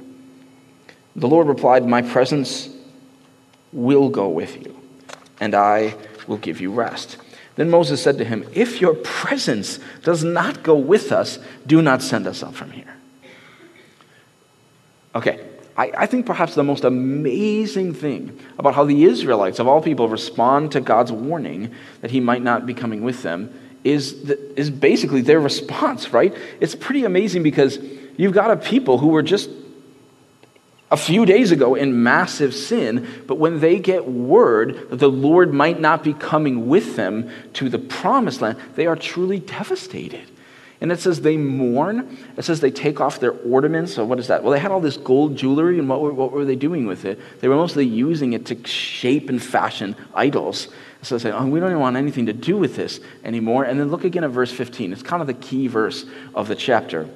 The 1.15 1.27
Lord 1.27 1.47
replied, 1.47 1.85
My 1.85 2.01
presence 2.01 2.69
will 3.71 4.09
go 4.09 4.27
with 4.27 4.65
you, 4.65 4.77
and 5.39 5.55
I 5.55 5.95
will 6.27 6.37
give 6.37 6.59
you 6.59 6.71
rest. 6.71 7.17
Then 7.55 7.69
Moses 7.69 8.01
said 8.01 8.17
to 8.17 8.25
him, 8.25 8.45
If 8.53 8.81
your 8.81 8.95
presence 8.95 9.79
does 10.03 10.23
not 10.23 10.63
go 10.63 10.75
with 10.75 11.11
us, 11.11 11.39
do 11.65 11.81
not 11.81 12.01
send 12.01 12.27
us 12.27 12.43
up 12.43 12.53
from 12.53 12.71
here. 12.71 12.93
Okay, 15.13 15.39
I, 15.77 15.92
I, 15.98 16.06
think 16.06 16.25
perhaps 16.25 16.56
the 16.56 16.63
most 16.63 16.83
amazing 16.86 17.94
thing 17.94 18.39
about 18.57 18.75
how 18.75 18.86
the 18.86 19.04
Israelites, 19.04 19.60
of 19.60 19.68
all 19.68 19.81
people, 19.81 20.07
respond 20.07 20.72
to 20.72 20.81
God's 20.81 21.12
warning 21.12 21.74
that 22.01 22.12
he 22.12 22.19
might 22.19 22.42
not 22.42 22.66
be 22.66 22.74
coming 22.74 23.01
with 23.01 23.24
them 23.24 23.54
is, 23.83 24.24
the, 24.24 24.60
is 24.60 24.69
basically 24.69 25.22
their 25.22 25.39
response, 25.39 26.13
right? 26.13 26.36
It's 26.62 26.75
pretty 26.75 27.04
amazing 27.04 27.44
because 27.44 27.77
you've 28.18 28.33
got 28.33 28.51
a 28.51 28.57
people 28.57 28.98
who 28.98 29.10
were 29.10 29.22
just 29.22 29.50
a 30.92 30.98
few 30.98 31.25
days 31.25 31.51
ago 31.51 31.75
in 31.75 32.04
massive 32.04 32.54
sin, 32.54 33.07
but 33.28 33.36
when 33.36 33.60
they 33.60 33.80
get 33.80 34.07
word 34.07 34.89
that 34.89 34.98
the 34.98 35.10
Lord 35.10 35.54
might 35.54 35.80
not 35.80 36.04
be 36.04 36.13
coming 36.13 36.68
with 36.68 36.95
them 36.95 37.30
to 37.54 37.69
the 37.69 37.80
promised 37.80 38.42
land, 38.42 38.57
they 38.75 38.86
are 38.86 38.95
truly 38.95 39.39
devastated. 39.39 40.30
And 40.85 40.91
it 40.91 40.99
says 40.99 41.21
they 41.21 41.35
mourn. 41.35 42.15
It 42.37 42.45
says 42.45 42.59
they 42.59 42.69
take 42.69 43.01
off 43.01 43.19
their 43.19 43.31
ornaments. 43.31 43.95
So, 43.95 44.06
what 44.06 44.19
is 44.19 44.27
that? 44.27 44.44
Well, 44.44 44.54
they 44.54 44.59
had 44.59 44.69
all 44.69 44.80
this 44.80 44.97
gold 44.97 45.35
jewelry, 45.35 45.80
and 45.80 45.89
what 45.89 45.99
were, 45.99 46.13
what 46.13 46.31
were 46.31 46.45
they 46.45 46.56
doing 46.56 46.85
with 46.85 47.06
it? 47.06 47.19
They 47.42 47.47
were 47.47 47.56
mostly 47.56 47.87
using 47.87 48.33
it 48.33 48.45
to 48.45 48.68
shape 48.68 49.27
and 49.27 49.42
fashion 49.42 49.95
idols. 50.13 50.68
So 51.01 51.18
they 51.18 51.23
say, 51.23 51.31
oh, 51.31 51.44
we 51.47 51.59
don't 51.59 51.71
even 51.71 51.81
want 51.81 51.97
anything 51.97 52.27
to 52.27 52.33
do 52.33 52.56
with 52.56 52.75
this 52.75 52.99
anymore. 53.23 53.63
And 53.63 53.80
then 53.80 53.89
look 53.89 54.04
again 54.04 54.23
at 54.23 54.30
verse 54.30 54.51
15. 54.51 54.94
It's 54.94 55.01
kind 55.01 55.21
of 55.21 55.27
the 55.27 55.33
key 55.33 55.65
verse 55.65 56.06
of 56.35 56.47
the 56.47 56.56
chapter. 56.56 57.09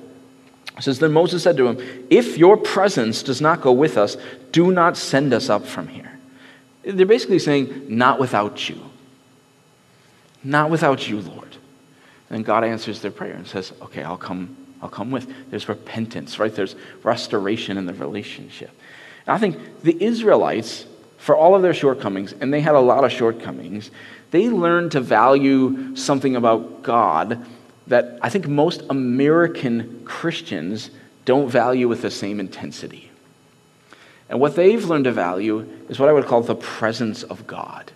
It 0.76 0.82
says, 0.82 0.98
Then 0.98 1.12
Moses 1.12 1.44
said 1.44 1.56
to 1.58 1.68
him, 1.68 2.08
If 2.10 2.40
your 2.40 2.58
presence 2.58 3.22
does 3.22 3.40
not 3.40 3.62
go 3.62 3.72
with 3.72 4.00
us, 4.00 4.18
do 4.52 4.72
not 4.72 4.98
send 4.98 5.32
us 5.32 5.48
up 5.48 5.68
from 5.68 5.90
here. 5.90 6.18
They're 6.82 7.06
basically 7.06 7.38
saying, 7.38 7.86
Not 7.88 8.20
without 8.20 8.68
you. 8.68 8.82
Not 10.44 10.72
without 10.72 11.08
you, 11.08 11.22
Lord. 11.22 11.58
And 12.30 12.46
God 12.46 12.64
answers 12.64 13.02
their 13.02 13.12
prayer 13.12 13.34
and 13.34 13.48
says, 13.48 13.74
Okay, 13.82 14.04
I'll 14.04 14.18
come, 14.18 14.56
I'll 14.82 14.90
come 14.90 15.12
with. 15.12 15.32
There's 15.50 15.68
repentance, 15.68 16.40
right? 16.40 16.54
There's 16.54 16.76
restoration 17.04 17.78
in 17.78 17.86
the 17.86 17.94
relationship. 17.94 18.72
And 19.26 19.36
I 19.36 19.38
think 19.38 19.82
the 19.84 20.02
Israelites, 20.04 20.86
for 21.18 21.36
all 21.36 21.56
of 21.56 21.62
their 21.62 21.74
shortcomings, 21.74 22.34
and 22.34 22.54
they 22.54 22.62
had 22.62 22.76
a 22.76 22.80
lot 22.80 23.04
of 23.04 23.12
shortcomings, 23.12 23.92
they 24.32 24.50
learned 24.50 24.92
to 24.94 25.02
value 25.02 25.96
something 25.96 26.36
about 26.36 26.84
God 26.84 27.46
that 27.88 28.20
I 28.22 28.30
think 28.30 28.48
most 28.48 28.84
American 28.90 30.04
Christians 30.06 30.92
don't 31.26 31.50
value 31.50 31.88
with 31.88 32.02
the 32.04 32.12
same 32.12 32.40
intensity. 32.40 33.10
And 34.30 34.40
what 34.40 34.56
they've 34.56 34.84
learned 34.86 35.06
to 35.06 35.12
value 35.12 35.68
is 35.90 36.00
what 36.00 36.08
I 36.08 36.14
would 36.14 36.28
call 36.28 36.42
the 36.42 36.56
presence 36.56 37.24
of 37.24 37.48
God. 37.48 37.92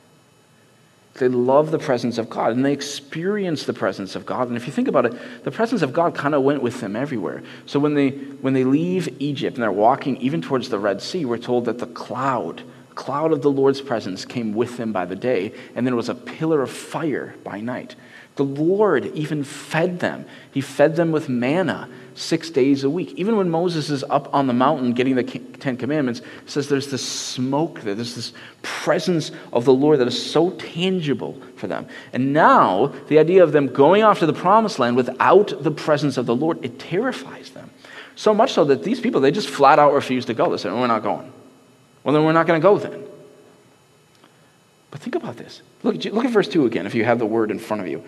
They 1.15 1.27
love 1.27 1.69
the 1.69 1.79
presence 1.79 2.17
of 2.17 2.29
God 2.29 2.53
and 2.53 2.65
they 2.65 2.73
experience 2.73 3.65
the 3.65 3.73
presence 3.73 4.15
of 4.15 4.25
God. 4.25 4.47
And 4.47 4.57
if 4.57 4.65
you 4.65 4.73
think 4.73 4.87
about 4.87 5.05
it, 5.05 5.43
the 5.43 5.51
presence 5.51 5.83
of 5.83 5.93
God 5.93 6.15
kind 6.15 6.33
of 6.33 6.41
went 6.41 6.63
with 6.63 6.81
them 6.81 6.95
everywhere. 6.95 7.43
So 7.67 7.79
when 7.79 7.93
they, 7.93 8.09
when 8.09 8.53
they 8.53 8.63
leave 8.63 9.15
Egypt 9.21 9.57
and 9.57 9.63
they're 9.63 9.71
walking 9.71 10.17
even 10.17 10.41
towards 10.41 10.69
the 10.69 10.79
Red 10.79 11.01
Sea, 11.01 11.25
we're 11.25 11.37
told 11.37 11.65
that 11.65 11.77
the 11.77 11.87
cloud, 11.87 12.63
cloud 12.95 13.31
of 13.31 13.43
the 13.43 13.51
Lord's 13.51 13.79
presence 13.79 14.25
came 14.25 14.53
with 14.53 14.77
them 14.77 14.91
by 14.91 15.05
the 15.05 15.15
day, 15.15 15.53
and 15.75 15.85
then 15.85 15.93
it 15.93 15.97
was 15.97 16.09
a 16.09 16.15
pillar 16.15 16.63
of 16.63 16.71
fire 16.71 17.35
by 17.43 17.59
night. 17.59 17.95
The 18.35 18.43
Lord 18.43 19.05
even 19.13 19.43
fed 19.43 19.99
them. 19.99 20.25
He 20.51 20.61
fed 20.61 20.95
them 20.95 21.11
with 21.11 21.29
manna 21.29 21.87
six 22.15 22.49
days 22.49 22.83
a 22.83 22.89
week. 22.89 23.13
Even 23.15 23.37
when 23.37 23.49
Moses 23.49 23.89
is 23.89 24.03
up 24.05 24.33
on 24.33 24.47
the 24.47 24.53
mountain 24.53 24.93
getting 24.93 25.15
the 25.15 25.23
Ten 25.23 25.77
Commandments, 25.77 26.19
it 26.19 26.49
says 26.49 26.67
there's 26.67 26.89
this 26.89 27.07
smoke 27.07 27.81
there, 27.81 27.95
there's 27.95 28.15
this 28.15 28.33
presence 28.61 29.31
of 29.51 29.65
the 29.65 29.73
Lord 29.73 29.99
that 29.99 30.07
is 30.07 30.31
so 30.31 30.51
tangible 30.51 31.39
for 31.55 31.67
them. 31.67 31.87
And 32.11 32.33
now, 32.33 32.87
the 33.07 33.19
idea 33.19 33.43
of 33.43 33.51
them 33.51 33.67
going 33.67 34.03
off 34.03 34.19
to 34.19 34.25
the 34.25 34.33
promised 34.33 34.79
land 34.79 34.95
without 34.95 35.63
the 35.63 35.71
presence 35.71 36.17
of 36.17 36.25
the 36.25 36.35
Lord, 36.35 36.63
it 36.65 36.79
terrifies 36.79 37.51
them. 37.51 37.69
So 38.15 38.33
much 38.33 38.53
so 38.53 38.65
that 38.65 38.83
these 38.83 38.99
people, 38.99 39.21
they 39.21 39.31
just 39.31 39.49
flat 39.49 39.79
out 39.79 39.93
refuse 39.93 40.25
to 40.25 40.33
go. 40.33 40.51
They 40.51 40.57
say, 40.57 40.69
We're 40.69 40.87
not 40.87 41.03
going. 41.03 41.31
Well, 42.03 42.13
then 42.13 42.23
we're 42.25 42.33
not 42.33 42.47
going 42.47 42.59
to 42.59 42.63
go 42.63 42.77
then. 42.77 43.03
But 44.93 45.01
think 45.01 45.15
about 45.15 45.37
this. 45.37 45.63
Look, 45.81 46.05
look 46.05 46.23
at 46.23 46.29
verse 46.29 46.47
2 46.47 46.67
again, 46.67 46.85
if 46.85 46.93
you 46.93 47.03
have 47.03 47.17
the 47.17 47.25
word 47.25 47.49
in 47.49 47.57
front 47.57 47.81
of 47.81 47.87
you. 47.87 48.03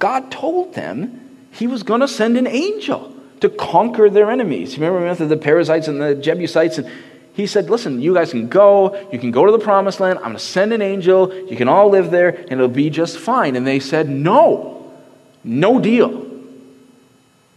God 0.00 0.32
told 0.32 0.74
them 0.74 1.38
he 1.52 1.68
was 1.68 1.84
going 1.84 2.00
to 2.00 2.08
send 2.08 2.36
an 2.36 2.48
angel 2.48 3.14
to 3.38 3.48
conquer 3.48 4.10
their 4.10 4.28
enemies. 4.28 4.76
You 4.76 4.84
remember 4.84 5.26
the 5.26 5.36
Perizzites 5.36 5.86
and 5.86 6.00
the 6.00 6.16
Jebusites? 6.16 6.78
And 6.78 6.90
he 7.34 7.46
said, 7.46 7.70
Listen, 7.70 8.00
you 8.00 8.14
guys 8.14 8.32
can 8.32 8.48
go. 8.48 9.00
You 9.12 9.20
can 9.20 9.30
go 9.30 9.46
to 9.46 9.52
the 9.52 9.60
promised 9.60 10.00
land. 10.00 10.18
I'm 10.18 10.24
going 10.24 10.36
to 10.38 10.42
send 10.42 10.72
an 10.72 10.82
angel. 10.82 11.32
You 11.32 11.56
can 11.56 11.68
all 11.68 11.88
live 11.88 12.10
there, 12.10 12.30
and 12.30 12.50
it'll 12.50 12.66
be 12.66 12.90
just 12.90 13.16
fine. 13.16 13.54
And 13.54 13.64
they 13.64 13.78
said, 13.78 14.08
No, 14.08 14.92
no 15.44 15.78
deal. 15.78 16.28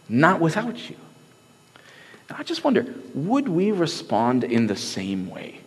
Not 0.08 0.40
without 0.40 0.88
you. 0.88 0.98
And 2.30 2.38
I 2.38 2.44
just 2.44 2.64
wonder 2.64 2.86
would 3.16 3.50
we 3.50 3.72
respond 3.72 4.44
in 4.44 4.68
the 4.68 4.76
same 4.76 5.32
way? 5.32 5.61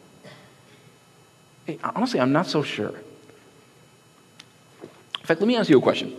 Honestly, 1.82 2.20
I'm 2.20 2.32
not 2.32 2.46
so 2.46 2.62
sure. 2.62 2.94
In 5.20 5.26
fact, 5.26 5.40
let 5.40 5.46
me 5.46 5.56
ask 5.56 5.70
you 5.70 5.78
a 5.78 5.82
question. 5.82 6.14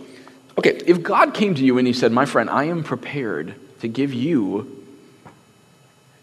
Okay, 0.58 0.80
if 0.86 1.02
God 1.02 1.34
came 1.34 1.54
to 1.54 1.64
you 1.64 1.78
and 1.78 1.86
he 1.86 1.92
said, 1.92 2.12
My 2.12 2.24
friend, 2.24 2.50
I 2.50 2.64
am 2.64 2.82
prepared 2.82 3.54
to 3.80 3.88
give 3.88 4.12
you 4.12 4.84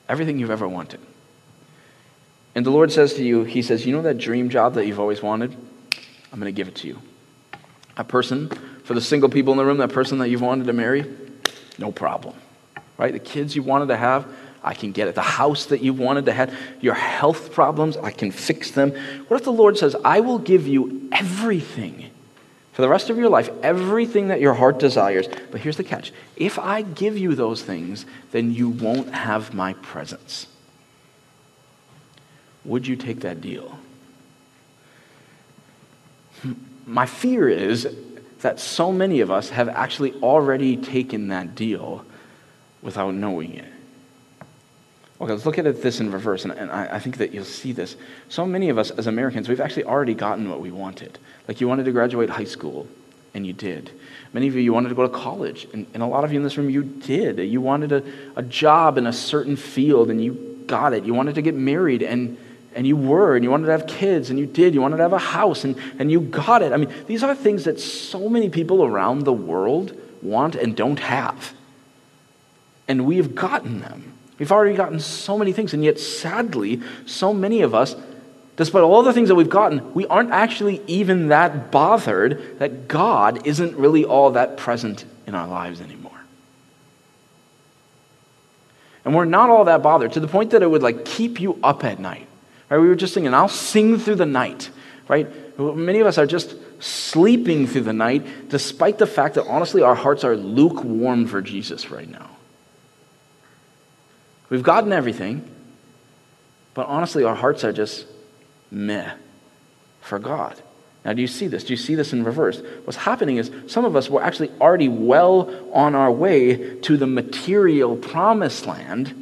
everything 0.09 0.39
you've 0.39 0.51
ever 0.51 0.67
wanted. 0.67 0.99
And 2.55 2.65
the 2.65 2.71
Lord 2.71 2.91
says 2.91 3.13
to 3.15 3.23
you, 3.23 3.43
He 3.43 3.61
says, 3.61 3.85
You 3.85 3.93
know 3.95 4.01
that 4.01 4.17
dream 4.17 4.49
job 4.49 4.73
that 4.73 4.85
you've 4.85 4.99
always 4.99 5.21
wanted? 5.21 5.55
I'm 6.31 6.39
going 6.39 6.53
to 6.53 6.55
give 6.55 6.67
it 6.67 6.75
to 6.75 6.87
you. 6.87 6.99
A 7.95 8.03
person, 8.03 8.49
for 8.83 8.95
the 8.95 9.01
single 9.01 9.29
people 9.29 9.53
in 9.53 9.57
the 9.57 9.65
room, 9.65 9.77
that 9.77 9.93
person 9.93 10.17
that 10.17 10.29
you've 10.29 10.41
wanted 10.41 10.65
to 10.65 10.73
marry, 10.73 11.05
no 11.77 11.91
problem. 11.91 12.35
Right? 12.97 13.13
The 13.13 13.19
kids 13.19 13.55
you 13.55 13.63
wanted 13.63 13.87
to 13.87 13.97
have, 13.97 14.27
I 14.63 14.74
can 14.74 14.91
get 14.91 15.08
it. 15.08 15.15
The 15.15 15.22
house 15.22 15.65
that 15.67 15.82
you 15.82 15.93
wanted 15.93 16.25
to 16.25 16.34
have, 16.34 16.55
your 16.79 16.93
health 16.93 17.51
problems, 17.51 17.98
I 17.98 18.12
can 18.12 18.32
fix 18.32 18.72
them. 18.72 18.91
What 19.27 19.38
if 19.38 19.43
the 19.43 19.51
Lord 19.51 19.77
says, 19.77 19.96
I 20.05 20.22
will 20.22 20.39
give 20.39 20.67
you 20.67 21.10
everything 21.12 22.12
for 22.74 22.82
the 22.82 22.89
rest 22.89 23.10
of 23.10 23.17
your 23.17 23.29
life, 23.29 23.50
everything 23.62 24.29
that 24.29 24.41
your 24.41 24.55
heart 24.55 24.79
desires. 24.79 25.27
But 25.51 25.62
here's 25.62 25.77
the 25.77 25.84
catch 25.84 26.12
if 26.36 26.58
I 26.58 26.82
give 26.82 27.17
you 27.17 27.36
those 27.36 27.62
things, 27.62 28.05
then 28.32 28.51
you 28.51 28.70
won't 28.70 29.13
have 29.13 29.53
my 29.53 29.74
presence. 29.74 30.48
Would 32.65 32.88
you 32.88 32.96
take 32.96 33.22
that 33.22 33.41
deal? 33.41 33.77
My 36.86 37.05
fear 37.05 37.48
is 37.48 37.96
that 38.41 38.60
so 38.60 38.91
many 38.91 39.22
of 39.22 39.32
us 39.32 39.50
have 39.50 39.70
actually 39.70 40.13
already 40.15 40.75
taken 40.75 41.29
that 41.29 41.55
deal 41.55 42.05
without 42.82 43.13
knowing 43.13 43.53
it. 43.53 43.72
Okay, 45.23 45.31
let's 45.31 45.45
look 45.45 45.57
at 45.57 45.81
this 45.81 46.01
in 46.01 46.11
reverse, 46.11 46.43
and, 46.43 46.51
I, 46.69 46.95
I 46.95 46.99
think 46.99 47.15
that 47.15 47.33
you'll 47.33 47.45
see 47.45 47.71
this. 47.71 47.95
So 48.27 48.45
many 48.45 48.67
of 48.67 48.77
us 48.77 48.91
as 48.91 49.07
Americans, 49.07 49.47
we've 49.47 49.61
actually 49.61 49.85
already 49.85 50.13
gotten 50.13 50.49
what 50.49 50.59
we 50.59 50.69
wanted. 50.69 51.17
Like 51.47 51.61
you 51.61 51.67
wanted 51.69 51.85
to 51.85 51.93
graduate 51.93 52.29
high 52.29 52.43
school, 52.43 52.89
and 53.33 53.47
you 53.47 53.53
did. 53.53 53.91
Many 54.33 54.49
of 54.49 54.55
you, 54.55 54.59
you 54.59 54.73
wanted 54.73 54.89
to 54.89 54.95
go 54.95 55.03
to 55.03 55.13
college, 55.13 55.65
and, 55.71 55.87
and 55.93 56.03
a 56.03 56.05
lot 56.05 56.25
of 56.25 56.33
you 56.33 56.39
in 56.39 56.43
this 56.43 56.57
room, 56.57 56.69
you 56.69 56.83
did. 56.83 57.37
You 57.37 57.61
wanted 57.61 57.93
a, 57.93 58.03
a 58.35 58.43
job 58.43 58.97
in 58.97 59.07
a 59.07 59.13
certain 59.13 59.55
field, 59.55 60.09
and 60.09 60.21
you 60.21 60.65
got 60.67 60.91
it. 60.91 61.05
You 61.05 61.13
wanted 61.13 61.35
to 61.35 61.41
get 61.41 61.55
married, 61.55 62.03
and, 62.03 62.37
and 62.75 62.85
you 62.85 62.97
were, 62.97 63.37
and 63.37 63.45
you 63.45 63.49
wanted 63.49 63.67
to 63.67 63.71
have 63.71 63.87
kids, 63.87 64.29
and 64.29 64.37
you 64.37 64.45
did. 64.45 64.73
You 64.73 64.81
wanted 64.81 64.97
to 64.97 65.03
have 65.03 65.13
a 65.13 65.19
house, 65.19 65.63
and, 65.63 65.77
and 65.99 66.11
you 66.11 66.19
got 66.19 66.61
it. 66.61 66.73
I 66.73 66.77
mean, 66.77 66.93
these 67.07 67.23
are 67.23 67.33
things 67.33 67.63
that 67.63 67.79
so 67.79 68.27
many 68.27 68.49
people 68.49 68.83
around 68.83 69.21
the 69.21 69.31
world 69.31 69.97
want 70.21 70.55
and 70.55 70.75
don't 70.75 70.99
have. 70.99 71.53
And 72.89 73.05
we 73.05 73.15
have 73.15 73.33
gotten 73.35 73.79
them. 73.79 74.12
We've 74.39 74.51
already 74.51 74.75
gotten 74.75 74.99
so 74.99 75.37
many 75.37 75.53
things, 75.53 75.73
and 75.73 75.83
yet, 75.83 75.99
sadly, 75.99 76.81
so 77.05 77.33
many 77.33 77.61
of 77.61 77.75
us 77.75 77.95
Despite 78.55 78.83
all 78.83 79.01
the 79.01 79.13
things 79.13 79.29
that 79.29 79.35
we've 79.35 79.49
gotten, 79.49 79.93
we 79.93 80.05
aren't 80.05 80.31
actually 80.31 80.81
even 80.85 81.29
that 81.29 81.71
bothered 81.71 82.59
that 82.59 82.87
God 82.87 83.47
isn't 83.47 83.75
really 83.75 84.05
all 84.05 84.31
that 84.31 84.57
present 84.57 85.05
in 85.25 85.33
our 85.33 85.47
lives 85.47 85.81
anymore. 85.81 86.11
And 89.05 89.15
we're 89.15 89.25
not 89.25 89.49
all 89.49 89.65
that 89.65 89.81
bothered 89.81 90.13
to 90.13 90.19
the 90.19 90.27
point 90.27 90.51
that 90.51 90.61
it 90.61 90.69
would 90.69 90.83
like 90.83 91.03
keep 91.03 91.41
you 91.41 91.59
up 91.63 91.83
at 91.83 91.99
night. 91.99 92.27
Right? 92.69 92.77
We 92.77 92.87
were 92.87 92.95
just 92.95 93.15
singing, 93.15 93.33
I'll 93.33 93.49
sing 93.49 93.97
through 93.97 94.15
the 94.15 94.25
night. 94.25 94.69
Right? 95.07 95.27
Many 95.59 95.99
of 95.99 96.07
us 96.07 96.17
are 96.17 96.27
just 96.27 96.55
sleeping 96.81 97.65
through 97.65 97.81
the 97.81 97.93
night, 97.93 98.49
despite 98.49 98.99
the 98.99 99.07
fact 99.07 99.35
that 99.35 99.47
honestly 99.47 99.81
our 99.81 99.95
hearts 99.95 100.23
are 100.23 100.37
lukewarm 100.37 101.25
for 101.27 101.41
Jesus 101.41 101.89
right 101.89 102.09
now. 102.09 102.32
We've 104.50 104.63
gotten 104.63 104.91
everything, 104.91 105.50
but 106.73 106.88
honestly 106.88 107.23
our 107.23 107.35
hearts 107.35 107.63
are 107.63 107.73
just 107.73 108.05
meh 108.71 109.13
for 110.01 110.19
God. 110.19 110.62
Now, 111.05 111.12
do 111.12 111.21
you 111.21 111.27
see 111.27 111.47
this? 111.47 111.65
Do 111.65 111.73
you 111.73 111.77
see 111.77 111.95
this 111.95 112.13
in 112.13 112.23
reverse? 112.23 112.62
What's 112.85 112.97
happening 112.97 113.38
is 113.38 113.51
some 113.67 113.83
of 113.83 113.95
us 113.95 114.09
were 114.09 114.23
actually 114.23 114.51
already 114.62 114.88
well 114.88 115.53
on 115.73 115.95
our 115.95 116.12
way 116.12 116.79
to 116.79 116.95
the 116.95 117.07
material 117.07 117.97
promised 117.97 118.65
land, 118.65 119.13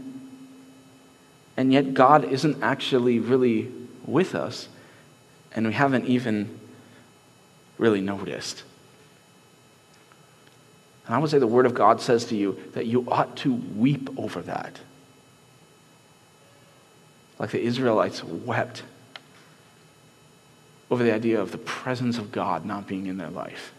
and 1.57 1.73
yet 1.73 1.95
God 1.95 2.25
isn't 2.25 2.61
actually 2.61 3.19
really 3.19 3.71
with 4.05 4.35
us, 4.35 4.69
and 5.53 5.65
we 5.65 5.73
haven't 5.73 6.05
even 6.05 6.59
really 7.79 8.01
noticed. 8.01 8.63
And 11.07 11.15
I 11.15 11.17
would 11.17 11.31
say 11.31 11.39
the 11.39 11.47
Word 11.47 11.65
of 11.65 11.73
God 11.73 11.99
says 11.99 12.25
to 12.25 12.35
you 12.35 12.59
that 12.73 12.85
you 12.85 13.05
ought 13.09 13.37
to 13.37 13.53
weep 13.53 14.07
over 14.17 14.41
that. 14.43 14.79
Like 17.41 17.49
the 17.49 17.59
Israelites 17.59 18.23
wept 18.23 18.83
over 20.91 21.03
the 21.03 21.11
idea 21.11 21.41
of 21.41 21.51
the 21.51 21.57
presence 21.57 22.19
of 22.19 22.31
God 22.31 22.65
not 22.65 22.85
being 22.85 23.07
in 23.07 23.17
their 23.17 23.31
life. 23.31 23.73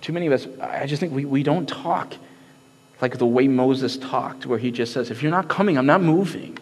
Too 0.00 0.14
many 0.14 0.26
of 0.28 0.32
us, 0.32 0.46
I 0.62 0.86
just 0.86 0.98
think 0.98 1.12
we, 1.12 1.26
we 1.26 1.42
don't 1.42 1.68
talk 1.68 2.14
like 3.02 3.18
the 3.18 3.26
way 3.26 3.48
Moses 3.48 3.98
talked, 3.98 4.46
where 4.46 4.58
he 4.58 4.70
just 4.70 4.94
says, 4.94 5.10
If 5.10 5.22
you're 5.22 5.30
not 5.30 5.48
coming, 5.48 5.76
I'm 5.76 5.84
not 5.84 6.00
moving. 6.00 6.56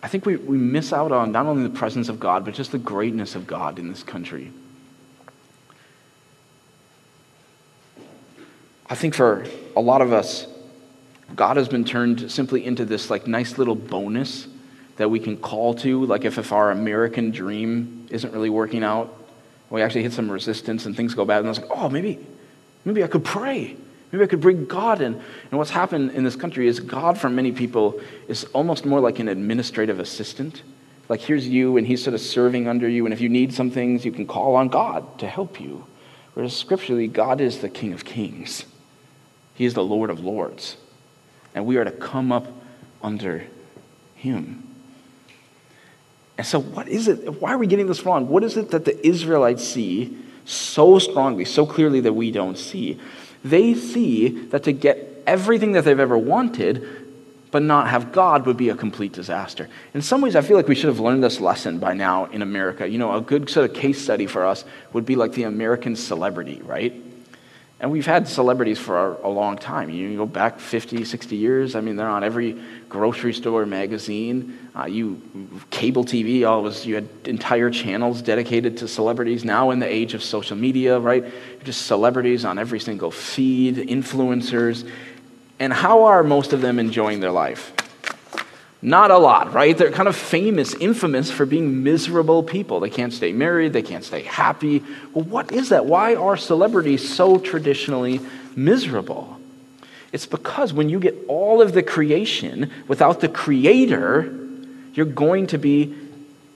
I 0.00 0.06
think 0.06 0.24
we, 0.24 0.36
we 0.36 0.58
miss 0.58 0.92
out 0.92 1.10
on 1.10 1.32
not 1.32 1.46
only 1.46 1.64
the 1.64 1.76
presence 1.76 2.08
of 2.08 2.20
God, 2.20 2.44
but 2.44 2.54
just 2.54 2.70
the 2.70 2.78
greatness 2.78 3.34
of 3.34 3.48
God 3.48 3.80
in 3.80 3.88
this 3.88 4.04
country. 4.04 4.52
I 8.90 8.94
think 8.94 9.14
for 9.14 9.44
a 9.76 9.80
lot 9.80 10.00
of 10.00 10.12
us, 10.12 10.46
God 11.36 11.56
has 11.58 11.68
been 11.68 11.84
turned 11.84 12.30
simply 12.30 12.64
into 12.64 12.84
this 12.84 13.10
like 13.10 13.26
nice 13.26 13.58
little 13.58 13.74
bonus 13.74 14.48
that 14.96 15.10
we 15.10 15.20
can 15.20 15.36
call 15.36 15.74
to, 15.74 16.04
like 16.06 16.24
if, 16.24 16.38
if 16.38 16.52
our 16.52 16.70
American 16.70 17.30
dream 17.30 18.06
isn't 18.10 18.32
really 18.32 18.50
working 18.50 18.82
out, 18.82 19.14
we 19.70 19.82
actually 19.82 20.02
hit 20.02 20.12
some 20.12 20.30
resistance 20.30 20.86
and 20.86 20.96
things 20.96 21.14
go 21.14 21.24
bad, 21.24 21.38
and 21.38 21.46
I 21.46 21.50
was 21.50 21.60
like, 21.60 21.70
oh, 21.70 21.88
maybe, 21.88 22.18
maybe 22.84 23.04
I 23.04 23.06
could 23.06 23.24
pray. 23.24 23.76
Maybe 24.10 24.24
I 24.24 24.26
could 24.26 24.40
bring 24.40 24.64
God 24.64 25.02
in. 25.02 25.14
And 25.50 25.58
what's 25.58 25.70
happened 25.70 26.12
in 26.12 26.24
this 26.24 26.34
country 26.34 26.66
is 26.66 26.80
God, 26.80 27.18
for 27.18 27.28
many 27.28 27.52
people, 27.52 28.00
is 28.26 28.44
almost 28.54 28.86
more 28.86 29.00
like 29.00 29.18
an 29.18 29.28
administrative 29.28 30.00
assistant. 30.00 30.62
Like, 31.10 31.20
here's 31.20 31.46
you, 31.46 31.76
and 31.76 31.86
he's 31.86 32.02
sort 32.02 32.14
of 32.14 32.20
serving 32.20 32.68
under 32.68 32.88
you, 32.88 33.04
and 33.04 33.12
if 33.12 33.20
you 33.20 33.28
need 33.28 33.52
some 33.52 33.70
things, 33.70 34.04
you 34.04 34.12
can 34.12 34.26
call 34.26 34.56
on 34.56 34.68
God 34.68 35.18
to 35.18 35.28
help 35.28 35.60
you. 35.60 35.86
Whereas 36.32 36.56
scripturally, 36.56 37.06
God 37.06 37.40
is 37.40 37.58
the 37.58 37.68
King 37.68 37.92
of 37.92 38.04
Kings, 38.04 38.64
He 39.58 39.66
is 39.66 39.74
the 39.74 39.84
Lord 39.84 40.08
of 40.08 40.20
Lords 40.20 40.76
and 41.58 41.66
we 41.66 41.76
are 41.76 41.84
to 41.84 41.90
come 41.90 42.30
up 42.30 42.46
under 43.02 43.44
him. 44.14 44.62
And 46.36 46.46
so, 46.46 46.60
what 46.60 46.86
is 46.86 47.08
it? 47.08 47.40
Why 47.40 47.52
are 47.52 47.58
we 47.58 47.66
getting 47.66 47.88
this 47.88 48.04
wrong? 48.04 48.28
What 48.28 48.44
is 48.44 48.56
it 48.56 48.70
that 48.70 48.84
the 48.84 49.04
Israelites 49.04 49.64
see 49.64 50.16
so 50.44 51.00
strongly, 51.00 51.44
so 51.44 51.66
clearly 51.66 51.98
that 52.00 52.12
we 52.12 52.30
don't 52.30 52.56
see? 52.56 53.00
They 53.42 53.74
see 53.74 54.28
that 54.28 54.62
to 54.64 54.72
get 54.72 55.24
everything 55.26 55.72
that 55.72 55.84
they've 55.84 55.98
ever 55.98 56.16
wanted, 56.16 56.86
but 57.50 57.62
not 57.62 57.88
have 57.88 58.12
God 58.12 58.46
would 58.46 58.56
be 58.56 58.68
a 58.68 58.76
complete 58.76 59.12
disaster. 59.12 59.68
In 59.94 60.02
some 60.02 60.20
ways, 60.20 60.36
I 60.36 60.42
feel 60.42 60.56
like 60.56 60.68
we 60.68 60.76
should 60.76 60.90
have 60.90 61.00
learned 61.00 61.24
this 61.24 61.40
lesson 61.40 61.80
by 61.80 61.94
now 61.94 62.26
in 62.26 62.42
America. 62.42 62.88
You 62.88 62.98
know, 62.98 63.16
a 63.16 63.20
good 63.20 63.50
sort 63.50 63.68
of 63.68 63.74
case 63.74 64.00
study 64.00 64.26
for 64.26 64.46
us 64.46 64.64
would 64.92 65.04
be 65.04 65.16
like 65.16 65.32
the 65.32 65.42
American 65.42 65.96
celebrity, 65.96 66.60
right? 66.62 66.94
And 67.80 67.92
we've 67.92 68.06
had 68.06 68.26
celebrities 68.26 68.76
for 68.78 69.14
a 69.22 69.28
long 69.28 69.56
time. 69.56 69.88
You 69.88 70.16
go 70.16 70.26
back 70.26 70.58
50, 70.58 71.04
60 71.04 71.36
years. 71.36 71.76
I 71.76 71.80
mean, 71.80 71.94
they're 71.94 72.08
on 72.08 72.24
every 72.24 72.60
grocery 72.88 73.32
store, 73.32 73.66
magazine. 73.66 74.58
Uh, 74.76 74.86
you 74.86 75.22
cable 75.70 76.04
TV, 76.04 76.48
all 76.48 76.64
was 76.64 76.84
you 76.84 76.96
had 76.96 77.08
entire 77.24 77.70
channels 77.70 78.20
dedicated 78.20 78.78
to 78.78 78.88
celebrities. 78.88 79.44
Now, 79.44 79.70
in 79.70 79.78
the 79.78 79.86
age 79.86 80.14
of 80.14 80.24
social 80.24 80.56
media, 80.56 80.98
right, 80.98 81.24
just 81.62 81.86
celebrities 81.86 82.44
on 82.44 82.58
every 82.58 82.80
single 82.80 83.12
feed, 83.12 83.76
influencers. 83.76 84.90
And 85.60 85.72
how 85.72 86.04
are 86.04 86.24
most 86.24 86.52
of 86.52 86.60
them 86.60 86.80
enjoying 86.80 87.20
their 87.20 87.32
life? 87.32 87.72
Not 88.80 89.10
a 89.10 89.18
lot, 89.18 89.52
right? 89.52 89.76
They're 89.76 89.90
kind 89.90 90.08
of 90.08 90.14
famous, 90.14 90.72
infamous 90.74 91.30
for 91.30 91.44
being 91.44 91.82
miserable 91.82 92.44
people. 92.44 92.78
They 92.78 92.90
can't 92.90 93.12
stay 93.12 93.32
married, 93.32 93.72
they 93.72 93.82
can't 93.82 94.04
stay 94.04 94.22
happy. 94.22 94.84
Well, 95.12 95.24
what 95.24 95.50
is 95.50 95.70
that? 95.70 95.86
Why 95.86 96.14
are 96.14 96.36
celebrities 96.36 97.08
so 97.12 97.38
traditionally 97.38 98.20
miserable? 98.54 99.40
It's 100.12 100.26
because 100.26 100.72
when 100.72 100.88
you 100.88 101.00
get 101.00 101.16
all 101.26 101.60
of 101.60 101.72
the 101.72 101.82
creation 101.82 102.70
without 102.86 103.20
the 103.20 103.28
creator, 103.28 104.32
you're 104.94 105.06
going 105.06 105.48
to 105.48 105.58
be 105.58 105.96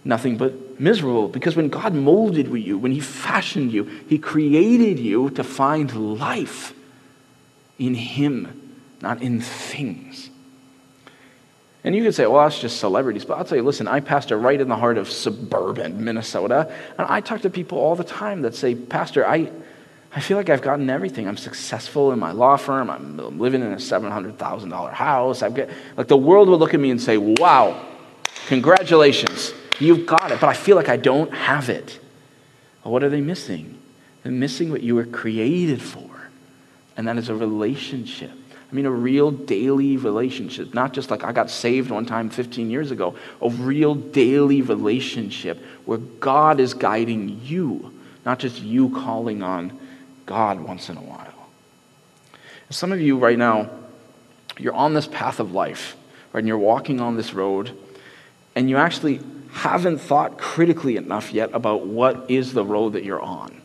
nothing 0.05 0.37
but 0.37 0.81
miserable. 0.81 1.29
Because 1.29 1.57
when 1.57 1.69
God 1.69 1.93
molded 1.93 2.47
you, 2.49 2.79
when 2.79 2.93
He 2.93 3.00
fashioned 3.00 3.73
you, 3.73 3.85
He 4.09 4.19
created 4.19 4.99
you 4.99 5.31
to 5.31 5.43
find 5.43 6.19
life 6.19 6.73
in 7.79 7.95
Him, 7.95 8.79
not 9.00 9.21
in 9.23 9.41
things. 9.41 10.31
And 11.85 11.97
you 11.97 12.05
could 12.05 12.15
say, 12.15 12.27
well, 12.27 12.45
that's 12.45 12.61
just 12.61 12.79
celebrities. 12.79 13.25
But 13.25 13.39
I'll 13.39 13.45
tell 13.45 13.59
you, 13.59 13.65
listen, 13.65 13.89
I 13.89 14.01
pastor 14.01 14.39
right 14.39 14.61
in 14.61 14.69
the 14.69 14.77
heart 14.77 14.99
of 14.99 15.11
suburban 15.11 16.05
Minnesota. 16.05 16.73
And 16.97 17.09
I 17.09 17.21
talk 17.21 17.41
to 17.41 17.51
people 17.51 17.79
all 17.79 17.97
the 17.97 18.05
time 18.05 18.43
that 18.43 18.55
say, 18.55 18.77
Pastor, 18.77 19.27
I, 19.27 19.51
I 20.15 20.21
feel 20.21 20.37
like 20.37 20.49
I've 20.49 20.62
gotten 20.62 20.89
everything. 20.91 21.27
I'm 21.27 21.37
successful 21.37 22.12
in 22.12 22.21
my 22.21 22.31
law 22.31 22.57
firm. 22.57 22.89
I'm 22.89 23.39
living 23.39 23.62
in 23.62 23.73
a 23.73 23.77
$700,000 23.77 24.93
house. 24.93 25.43
I've 25.43 25.55
got, 25.55 25.69
like 25.97 26.07
the 26.07 26.17
world 26.17 26.49
would 26.49 26.61
look 26.61 26.73
at 26.73 26.81
me 26.81 26.91
and 26.91 27.03
say, 27.03 27.17
wow, 27.17 27.85
congratulations, 28.47 29.53
you've 29.81 30.07
got 30.07 30.31
it. 30.31 30.41
But 30.41 30.49
I 30.49 30.55
feel 30.55 30.77
like 30.77 30.89
I 30.89 30.97
don't 30.97 31.33
have 31.35 31.69
it. 31.69 31.99
Well, 32.85 32.93
what 32.93 33.03
are 33.03 33.09
they 33.09 33.21
missing? 33.21 33.81
They're 34.23 34.31
missing 34.31 34.71
what 34.71 34.83
you 34.83 34.95
were 34.95 35.07
created 35.07 35.83
for. 35.83 36.09
And 36.97 37.09
that 37.09 37.17
is 37.17 37.29
a 37.29 37.35
relationship 37.35 38.31
I 38.73 38.75
mean, 38.75 38.87
a 38.87 38.91
real 38.91 39.31
daily 39.31 39.99
relationship, 39.99 40.73
not 40.73 40.95
just 40.95 41.11
like 41.11 41.25
I 41.25 41.33
got 41.33 41.50
saved 41.50 41.91
one 41.91 42.07
time 42.07 42.31
15 42.31 42.71
years 42.71 42.91
ago, 42.91 43.14
a 43.43 43.50
real 43.50 43.95
daily 43.95 44.62
relationship 44.62 45.62
where 45.85 45.99
God 45.99 46.59
is 46.59 46.73
guiding 46.73 47.43
you, 47.45 47.93
not 48.25 48.38
just 48.38 48.62
you 48.62 48.88
calling 48.88 49.43
on 49.43 49.79
God 50.25 50.61
once 50.61 50.88
in 50.88 50.97
a 50.97 51.02
while. 51.02 51.49
Some 52.71 52.93
of 52.93 53.00
you 53.00 53.19
right 53.19 53.37
now, 53.37 53.69
you're 54.59 54.73
on 54.73 54.95
this 54.95 55.07
path 55.07 55.38
of 55.38 55.52
life, 55.52 55.95
right, 56.33 56.41
and 56.41 56.49
you're 56.49 56.57
walking 56.57 56.99
on 56.99 57.17
this 57.17 57.35
road, 57.35 57.76
and 58.57 58.71
you 58.71 58.79
actually 58.79 59.21
haven't 59.50 59.99
thought 59.99 60.38
critically 60.38 60.97
enough 60.97 61.35
yet 61.35 61.50
about 61.52 61.87
what 61.87 62.31
is 62.31 62.55
the 62.55 62.64
road 62.64 62.95
that 62.95 63.05
you're 63.05 63.21
on. 63.21 63.62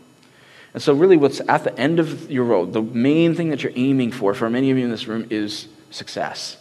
And 0.77 0.81
so, 0.83 0.93
really, 0.93 1.17
what's 1.17 1.39
at 1.47 1.63
the 1.63 1.75
end 1.75 1.99
of 1.99 2.29
your 2.29 2.43
road, 2.43 2.71
the 2.71 2.83
main 2.83 3.33
thing 3.33 3.49
that 3.49 3.63
you're 3.63 3.73
aiming 3.75 4.11
for, 4.11 4.35
for 4.35 4.47
many 4.47 4.69
of 4.69 4.77
you 4.77 4.83
in 4.83 4.91
this 4.91 5.07
room, 5.07 5.25
is 5.31 5.67
success. 5.89 6.55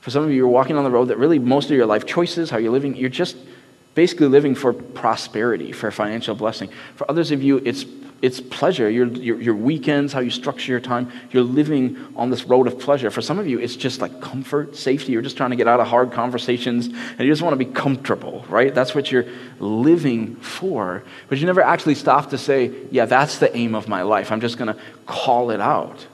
For 0.00 0.08
some 0.08 0.24
of 0.24 0.30
you, 0.30 0.36
you're 0.36 0.48
walking 0.48 0.78
on 0.78 0.84
the 0.84 0.90
road 0.90 1.08
that 1.08 1.18
really 1.18 1.38
most 1.38 1.66
of 1.66 1.76
your 1.76 1.84
life 1.84 2.06
choices, 2.06 2.48
how 2.48 2.56
you're 2.56 2.72
living, 2.72 2.96
you're 2.96 3.10
just 3.10 3.36
basically 3.94 4.28
living 4.28 4.54
for 4.54 4.72
prosperity, 4.72 5.72
for 5.72 5.90
financial 5.90 6.34
blessing. 6.34 6.70
For 6.96 7.10
others 7.10 7.30
of 7.30 7.42
you, 7.42 7.58
it's 7.66 7.84
it's 8.20 8.40
pleasure. 8.40 8.90
Your, 8.90 9.06
your, 9.06 9.40
your, 9.40 9.54
weekends, 9.54 10.12
how 10.12 10.20
you 10.20 10.30
structure 10.30 10.72
your 10.72 10.80
time, 10.80 11.12
you're 11.30 11.44
living 11.44 11.96
on 12.16 12.30
this 12.30 12.44
road 12.44 12.66
of 12.66 12.78
pleasure. 12.78 13.10
For 13.10 13.22
some 13.22 13.38
of 13.38 13.46
you, 13.46 13.60
it's 13.60 13.76
just 13.76 14.00
like 14.00 14.20
comfort, 14.20 14.74
safety. 14.74 15.12
You're 15.12 15.22
just 15.22 15.36
trying 15.36 15.50
to 15.50 15.56
get 15.56 15.68
out 15.68 15.78
of 15.78 15.86
hard 15.86 16.10
conversations 16.10 16.86
and 16.86 17.20
you 17.20 17.30
just 17.30 17.42
want 17.42 17.52
to 17.58 17.64
be 17.64 17.72
comfortable, 17.72 18.44
right? 18.48 18.74
That's 18.74 18.92
what 18.94 19.12
you're 19.12 19.26
living 19.60 20.34
for. 20.36 21.04
But 21.28 21.38
you 21.38 21.46
never 21.46 21.62
actually 21.62 21.94
stop 21.94 22.30
to 22.30 22.38
say, 22.38 22.72
yeah, 22.90 23.04
that's 23.04 23.38
the 23.38 23.56
aim 23.56 23.76
of 23.76 23.86
my 23.86 24.02
life. 24.02 24.32
I'm 24.32 24.40
just 24.40 24.58
going 24.58 24.74
to 24.74 24.80
call 25.06 25.50
it 25.50 25.60
out. 25.60 26.06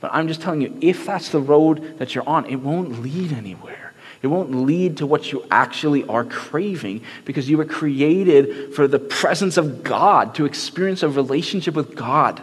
But 0.00 0.10
I'm 0.12 0.26
just 0.26 0.42
telling 0.42 0.60
you, 0.60 0.76
if 0.80 1.06
that's 1.06 1.28
the 1.28 1.40
road 1.40 1.98
that 1.98 2.14
you're 2.14 2.28
on, 2.28 2.46
it 2.46 2.56
won't 2.56 3.00
lead 3.02 3.32
anywhere. 3.32 3.85
It 4.22 4.28
won't 4.28 4.54
lead 4.54 4.96
to 4.98 5.06
what 5.06 5.30
you 5.30 5.44
actually 5.50 6.04
are 6.06 6.24
craving 6.24 7.02
because 7.24 7.48
you 7.50 7.58
were 7.58 7.64
created 7.64 8.74
for 8.74 8.88
the 8.88 8.98
presence 8.98 9.56
of 9.56 9.84
God, 9.84 10.34
to 10.36 10.46
experience 10.46 11.02
a 11.02 11.08
relationship 11.08 11.74
with 11.74 11.94
God, 11.94 12.42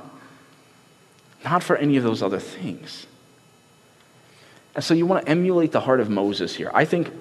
not 1.43 1.63
for 1.63 1.75
any 1.75 1.97
of 1.97 2.03
those 2.03 2.21
other 2.21 2.39
things. 2.39 3.07
And 4.75 4.83
so 4.83 4.93
you 4.93 5.05
want 5.05 5.25
to 5.25 5.31
emulate 5.31 5.71
the 5.71 5.81
heart 5.81 5.99
of 5.99 6.09
Moses 6.09 6.55
here. 6.55 6.71
I 6.73 6.85
think, 6.85 7.11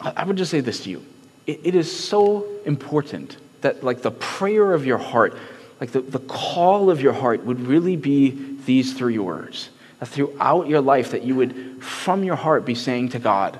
I 0.00 0.24
would 0.24 0.36
just 0.36 0.50
say 0.50 0.60
this 0.60 0.84
to 0.84 0.90
you. 0.90 1.04
it, 1.46 1.60
it 1.64 1.74
is 1.74 1.94
so 1.94 2.46
important 2.64 3.36
that, 3.62 3.82
like, 3.82 4.02
the 4.02 4.10
prayer 4.10 4.72
of 4.72 4.86
your 4.86 4.98
heart, 4.98 5.36
like 5.80 5.92
the, 5.92 6.00
the 6.00 6.20
call 6.20 6.90
of 6.90 7.00
your 7.00 7.12
heart 7.12 7.44
would 7.44 7.60
really 7.60 7.96
be 7.96 8.56
these 8.64 8.94
three 8.94 9.18
words 9.18 9.70
throughout 10.04 10.68
your 10.68 10.80
life 10.80 11.10
that 11.10 11.22
you 11.22 11.34
would, 11.36 11.82
from 11.82 12.24
your 12.24 12.36
heart, 12.36 12.64
be 12.64 12.74
saying 12.74 13.10
to 13.10 13.18
God, 13.18 13.58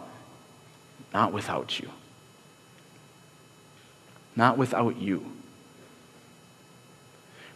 Not 1.12 1.32
without 1.32 1.78
you. 1.78 1.90
Not 4.36 4.56
without 4.56 4.96
you. 4.96 5.24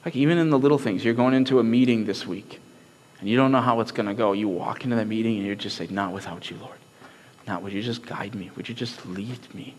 Like, 0.05 0.17
even 0.17 0.37
in 0.37 0.51
the 0.51 0.59
little 0.59 0.79
things, 0.79 1.05
you're 1.05 1.15
going 1.15 1.35
into 1.35 1.59
a 1.59 1.65
meeting 1.65 2.05
this 2.05 2.27
week 2.27 2.61
and 3.21 3.29
you 3.29 3.39
don't 3.39 3.53
know 3.53 3.61
how 3.63 3.81
it's 3.81 3.93
going 3.93 4.07
to 4.07 4.15
go. 4.15 4.33
You 4.33 4.49
walk 4.49 4.85
into 4.85 4.97
that 4.97 5.07
meeting 5.07 5.39
and 5.39 5.47
you 5.47 5.57
just 5.57 5.77
say, 5.77 5.87
Not 5.87 6.13
without 6.13 6.51
you, 6.51 6.59
Lord. 6.59 6.79
Not, 7.47 7.63
would 7.63 7.73
you 7.73 7.83
just 7.83 8.05
guide 8.05 8.35
me? 8.35 8.51
Would 8.57 8.69
you 8.69 8.75
just 8.75 9.07
lead 9.07 9.55
me? 9.55 9.75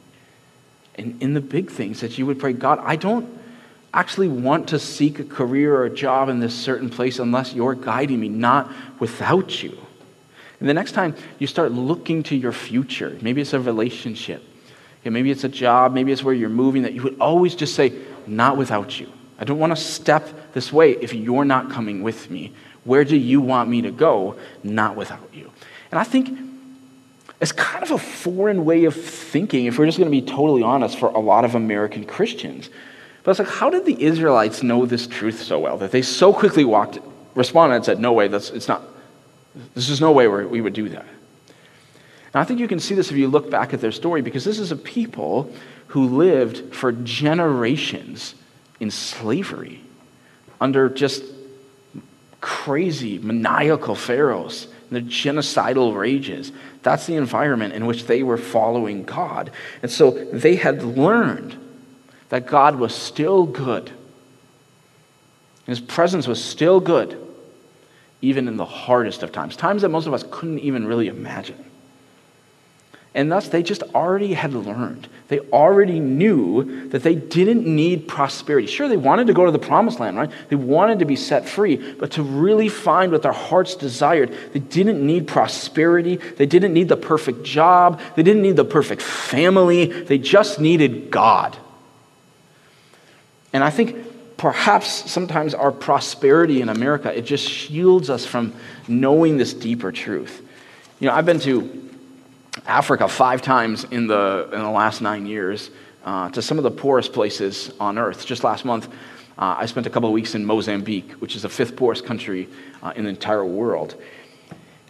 And 0.95 1.21
in 1.21 1.33
the 1.33 1.41
big 1.41 1.69
things 1.69 2.01
that 2.01 2.17
you 2.17 2.25
would 2.25 2.39
pray, 2.39 2.53
God, 2.53 2.79
I 2.81 2.95
don't 2.95 3.39
actually 3.99 4.27
want 4.27 4.69
to 4.69 4.79
seek 4.79 5.19
a 5.19 5.23
career 5.23 5.75
or 5.75 5.85
a 5.85 5.89
job 5.89 6.29
in 6.29 6.39
this 6.39 6.53
certain 6.53 6.89
place 6.89 7.19
unless 7.19 7.53
you're 7.53 7.73
guiding 7.73 8.19
me, 8.19 8.29
not 8.29 8.71
without 8.99 9.63
you. 9.63 9.77
And 10.59 10.69
the 10.69 10.73
next 10.73 10.91
time 10.91 11.15
you 11.39 11.47
start 11.47 11.71
looking 11.71 12.23
to 12.23 12.35
your 12.35 12.51
future, 12.51 13.17
maybe 13.21 13.41
it's 13.41 13.53
a 13.53 13.59
relationship, 13.59 14.43
maybe 15.03 15.31
it's 15.31 15.43
a 15.43 15.49
job, 15.49 15.93
maybe 15.93 16.11
it's 16.11 16.23
where 16.23 16.33
you're 16.33 16.49
moving, 16.49 16.83
that 16.83 16.93
you 16.93 17.03
would 17.03 17.19
always 17.19 17.55
just 17.55 17.75
say, 17.75 17.93
not 18.27 18.57
without 18.57 18.99
you. 18.99 19.11
I 19.37 19.43
don't 19.43 19.59
want 19.59 19.75
to 19.75 19.81
step 19.81 20.53
this 20.53 20.71
way 20.71 20.91
if 20.91 21.13
you're 21.13 21.45
not 21.45 21.69
coming 21.69 22.03
with 22.03 22.29
me. 22.29 22.53
Where 22.83 23.03
do 23.03 23.17
you 23.17 23.41
want 23.41 23.69
me 23.69 23.81
to 23.81 23.91
go? 23.91 24.37
Not 24.63 24.95
without 24.95 25.29
you. 25.33 25.51
And 25.91 25.99
I 25.99 26.03
think 26.03 26.37
it's 27.41 27.51
kind 27.51 27.83
of 27.83 27.91
a 27.91 27.97
foreign 27.97 28.63
way 28.65 28.85
of 28.85 28.95
thinking, 28.95 29.65
if 29.65 29.77
we're 29.77 29.85
just 29.85 29.97
going 29.97 30.09
to 30.09 30.21
be 30.21 30.25
totally 30.25 30.63
honest, 30.63 30.97
for 30.97 31.09
a 31.09 31.19
lot 31.19 31.45
of 31.45 31.55
American 31.55 32.05
Christians. 32.05 32.69
But 33.25 33.31
it's 33.31 33.39
like, 33.39 33.49
how 33.49 33.71
did 33.71 33.85
the 33.85 34.01
Israelites 34.01 34.61
know 34.61 34.85
this 34.85 35.07
truth 35.07 35.41
so 35.41 35.59
well 35.59 35.79
that 35.79 35.91
they 35.91 36.03
so 36.03 36.31
quickly 36.31 36.63
walked, 36.63 36.99
responded 37.33 37.75
and 37.75 37.83
said, 37.83 37.99
No 37.99 38.13
way, 38.13 38.27
that's, 38.27 38.51
it's 38.51 38.67
not, 38.67 38.83
this 39.73 39.89
is 39.89 39.99
no 39.99 40.11
way 40.11 40.27
we 40.27 40.61
would 40.61 40.73
do 40.73 40.87
that. 40.89 41.07
And 41.47 42.35
I 42.35 42.43
think 42.43 42.59
you 42.59 42.67
can 42.67 42.79
see 42.79 42.93
this 42.93 43.09
if 43.09 43.17
you 43.17 43.27
look 43.27 43.49
back 43.49 43.73
at 43.73 43.81
their 43.81 43.91
story 43.91 44.21
because 44.21 44.43
this 44.45 44.59
is 44.59 44.71
a 44.71 44.75
people 44.75 45.51
who 45.87 46.05
lived 46.05 46.75
for 46.75 46.91
generations 46.91 48.35
in 48.79 48.91
slavery 48.91 49.81
under 50.61 50.87
just 50.87 51.23
crazy, 52.41 53.17
maniacal 53.17 53.95
pharaohs 53.95 54.67
and 54.89 54.91
their 54.91 55.01
genocidal 55.01 55.97
rages. 55.97 56.51
That's 56.83 57.07
the 57.07 57.15
environment 57.15 57.73
in 57.73 57.87
which 57.87 58.05
they 58.05 58.21
were 58.21 58.37
following 58.37 59.03
God. 59.03 59.49
And 59.81 59.89
so 59.89 60.11
they 60.11 60.57
had 60.57 60.83
learned 60.83 61.57
that 62.29 62.47
God 62.47 62.75
was 62.75 62.93
still 62.93 63.45
good. 63.45 63.91
His 65.65 65.79
presence 65.79 66.27
was 66.27 66.43
still 66.43 66.79
good, 66.79 67.19
even 68.21 68.47
in 68.47 68.57
the 68.57 68.65
hardest 68.65 69.23
of 69.23 69.31
times, 69.31 69.55
times 69.55 69.81
that 69.81 69.89
most 69.89 70.07
of 70.07 70.13
us 70.13 70.23
couldn't 70.29 70.59
even 70.59 70.85
really 70.85 71.07
imagine. 71.07 71.63
And 73.15 73.31
thus, 73.31 73.47
they 73.47 73.63
just 73.63 73.81
already 73.95 74.33
had 74.33 74.53
learned. 74.53 75.07
They 75.29 75.39
already 75.39 76.01
knew 76.01 76.89
that 76.89 77.01
they 77.01 77.15
didn't 77.15 77.65
need 77.65 78.09
prosperity. 78.09 78.67
Sure, 78.67 78.89
they 78.89 78.97
wanted 78.97 79.27
to 79.27 79.33
go 79.33 79.45
to 79.45 79.51
the 79.51 79.57
promised 79.57 80.01
land, 80.01 80.17
right? 80.17 80.29
They 80.49 80.57
wanted 80.57 80.99
to 80.99 81.05
be 81.05 81.15
set 81.15 81.47
free, 81.47 81.77
but 81.77 82.11
to 82.11 82.23
really 82.23 82.67
find 82.67 83.13
what 83.13 83.21
their 83.21 83.31
hearts 83.31 83.75
desired, 83.75 84.35
they 84.51 84.59
didn't 84.59 85.03
need 85.03 85.29
prosperity. 85.29 86.17
They 86.17 86.45
didn't 86.45 86.73
need 86.73 86.89
the 86.89 86.97
perfect 86.97 87.43
job. 87.43 88.01
They 88.17 88.23
didn't 88.23 88.41
need 88.41 88.57
the 88.57 88.65
perfect 88.65 89.01
family. 89.01 89.85
They 89.85 90.17
just 90.17 90.59
needed 90.59 91.09
God. 91.09 91.57
And 93.55 93.63
I 93.63 93.69
think 93.69 94.35
perhaps 94.35 95.09
sometimes 95.09 95.53
our 95.53 95.71
prosperity 95.71 96.59
in 96.59 96.67
America, 96.67 97.17
it 97.17 97.25
just 97.25 97.47
shields 97.49 98.09
us 98.09 98.25
from 98.25 98.51
knowing 98.87 99.37
this 99.37 99.53
deeper 99.53 99.93
truth. 99.93 100.41
You 100.99 101.07
know, 101.07 101.15
I've 101.15 101.25
been 101.25 101.39
to 101.39 101.89
Africa 102.67 103.07
five 103.07 103.41
times 103.41 103.85
in 103.85 104.07
the, 104.07 104.49
in 104.51 104.59
the 104.59 104.69
last 104.69 105.01
nine 105.01 105.25
years, 105.25 105.71
uh, 106.03 106.29
to 106.31 106.41
some 106.41 106.57
of 106.57 106.65
the 106.65 106.71
poorest 106.71 107.13
places 107.13 107.71
on 107.79 107.97
earth. 107.97 108.25
Just 108.25 108.43
last 108.43 108.65
month, 108.65 108.89
Uh, 109.37 109.63
I 109.63 109.67
spent 109.67 109.85
a 109.87 109.89
couple 109.89 110.07
of 110.07 110.13
weeks 110.13 110.33
in 110.35 110.45
Mozambique, 110.45 111.11
which 111.21 111.35
is 111.35 111.41
the 111.41 111.49
fifth 111.49 111.75
poorest 111.75 112.05
country 112.05 112.47
uh, 112.81 112.93
in 112.97 113.03
the 113.03 113.09
entire 113.09 113.43
world. 113.43 113.95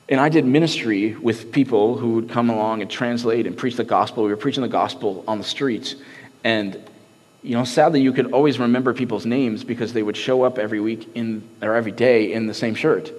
And 0.07 0.19
I 0.19 0.29
did 0.29 0.45
ministry 0.45 1.15
with 1.15 1.51
people 1.51 1.97
who 1.97 2.09
would 2.15 2.29
come 2.29 2.51
along 2.51 2.81
and 2.81 2.91
translate 2.91 3.47
and 3.47 3.57
preach 3.57 3.75
the 3.75 3.83
gospel. 3.83 4.23
We 4.23 4.29
were 4.29 4.43
preaching 4.45 4.61
the 4.61 4.77
gospel 4.81 5.23
on 5.27 5.37
the 5.39 5.43
streets. 5.43 5.95
And, 6.43 6.77
you 7.45 7.55
know, 7.55 7.63
sadly, 7.63 8.01
you 8.01 8.11
could 8.11 8.33
always 8.33 8.57
remember 8.57 8.93
people's 8.93 9.25
names 9.25 9.63
because 9.63 9.93
they 9.93 10.01
would 10.01 10.17
show 10.17 10.43
up 10.43 10.57
every 10.57 10.79
week 10.79 11.09
in, 11.13 11.47
or 11.61 11.75
every 11.75 11.91
day 11.91 12.33
in 12.33 12.47
the 12.47 12.53
same 12.53 12.73
shirt 12.73 13.11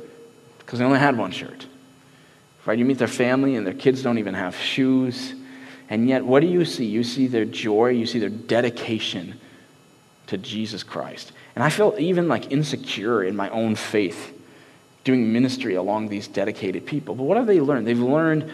because 0.59 0.81
they 0.81 0.85
only 0.85 0.99
had 0.99 1.17
one 1.17 1.31
shirt. 1.31 1.67
Right? 2.65 2.77
You 2.77 2.85
meet 2.85 2.99
their 2.99 3.07
family 3.07 3.55
and 3.55 3.65
their 3.65 3.75
kids 3.75 4.03
don't 4.03 4.19
even 4.19 4.35
have 4.35 4.57
shoes. 4.57 5.35
And 5.89 6.09
yet, 6.09 6.25
what 6.25 6.41
do 6.41 6.49
you 6.49 6.65
see? 6.65 6.85
You 6.85 7.05
see 7.05 7.29
their 7.29 7.45
joy, 7.45 7.91
you 7.91 8.07
see 8.07 8.19
their 8.19 8.29
dedication 8.29 9.39
to 10.27 10.37
Jesus 10.37 10.83
Christ. 10.83 11.31
And 11.55 11.63
I 11.63 11.71
felt 11.71 12.01
even 12.01 12.27
like 12.27 12.51
insecure 12.51 13.23
in 13.23 13.37
my 13.37 13.49
own 13.51 13.77
faith 13.77 14.33
doing 15.05 15.33
ministry 15.33 15.77
along 15.77 16.09
these 16.09 16.27
dedicated 16.27 16.85
people. 16.85 17.15
But 17.15 17.23
what 17.23 17.37
have 17.37 17.47
they 17.47 17.61
learned? 17.61 17.87
They've 17.87 17.97
learned 17.97 18.51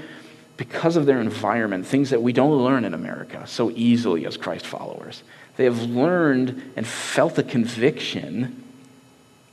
because 0.59 0.97
of 0.97 1.07
their 1.07 1.21
environment 1.21 1.87
things 1.87 2.11
that 2.11 2.21
we 2.21 2.35
don't 2.35 2.63
learn 2.63 2.85
in 2.85 2.93
America 2.93 3.47
so 3.47 3.71
easily 3.71 4.27
as 4.27 4.37
Christ 4.37 4.67
followers. 4.67 5.23
They 5.57 5.65
have 5.65 5.83
learned 5.83 6.73
and 6.77 6.87
felt 6.87 7.35
the 7.35 7.43
conviction 7.43 8.63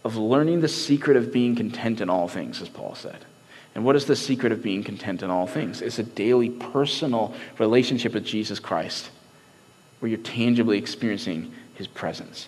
of 0.04 0.16
learning 0.16 0.62
the 0.62 0.68
secret 0.68 1.18
of 1.18 1.34
being 1.34 1.56
content 1.56 2.02
in 2.02 2.10
all 2.10 2.28
things, 2.28 2.62
as 2.62 2.70
Paul 2.70 2.96
said. 2.96 3.26
And 3.76 3.86
what 3.86 3.96
is 3.96 4.06
the 4.06 4.16
secret 4.16 4.52
of 4.52 4.64
being 4.64 4.84
content 4.84 5.22
in 5.22 5.30
all 5.30 5.46
things? 5.46 5.82
It's 5.82 6.00
a 6.00 6.04
daily 6.04 6.50
personal 6.50 7.34
relationship 7.60 8.14
with 8.14 8.26
Jesus 8.26 8.60
Christ 8.60 9.10
where 10.00 10.10
you're 10.10 10.20
tangibly 10.20 10.78
experiencing 10.78 11.52
his 11.76 11.88
presence. 11.88 12.48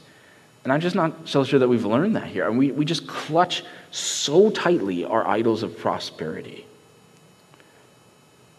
And 0.63 0.71
I'm 0.71 0.79
just 0.79 0.95
not 0.95 1.27
so 1.27 1.43
sure 1.43 1.59
that 1.59 1.67
we've 1.67 1.85
learned 1.85 2.15
that 2.15 2.27
here. 2.27 2.47
And 2.47 2.57
we, 2.57 2.71
we 2.71 2.85
just 2.85 3.07
clutch 3.07 3.63
so 3.91 4.49
tightly 4.51 5.03
our 5.03 5.27
idols 5.27 5.63
of 5.63 5.77
prosperity. 5.77 6.65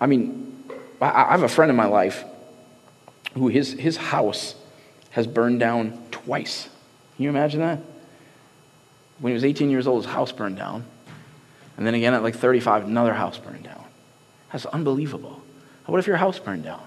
I 0.00 0.06
mean, 0.06 0.64
I, 1.00 1.06
I 1.06 1.30
have 1.30 1.42
a 1.42 1.48
friend 1.48 1.70
in 1.70 1.76
my 1.76 1.86
life 1.86 2.24
who 3.34 3.48
his, 3.48 3.72
his 3.72 3.96
house 3.96 4.54
has 5.12 5.26
burned 5.26 5.60
down 5.60 6.02
twice. 6.10 6.68
Can 7.16 7.24
you 7.24 7.30
imagine 7.30 7.60
that? 7.60 7.78
When 9.20 9.30
he 9.30 9.34
was 9.34 9.44
18 9.44 9.70
years 9.70 9.86
old, 9.86 10.04
his 10.04 10.12
house 10.12 10.32
burned 10.32 10.56
down. 10.56 10.84
And 11.76 11.86
then 11.86 11.94
again 11.94 12.14
at 12.14 12.22
like 12.22 12.34
35, 12.34 12.84
another 12.84 13.14
house 13.14 13.38
burned 13.38 13.64
down. 13.64 13.84
That's 14.50 14.66
unbelievable. 14.66 15.42
What 15.86 15.98
if 15.98 16.06
your 16.06 16.16
house 16.16 16.38
burned 16.38 16.64
down? 16.64 16.82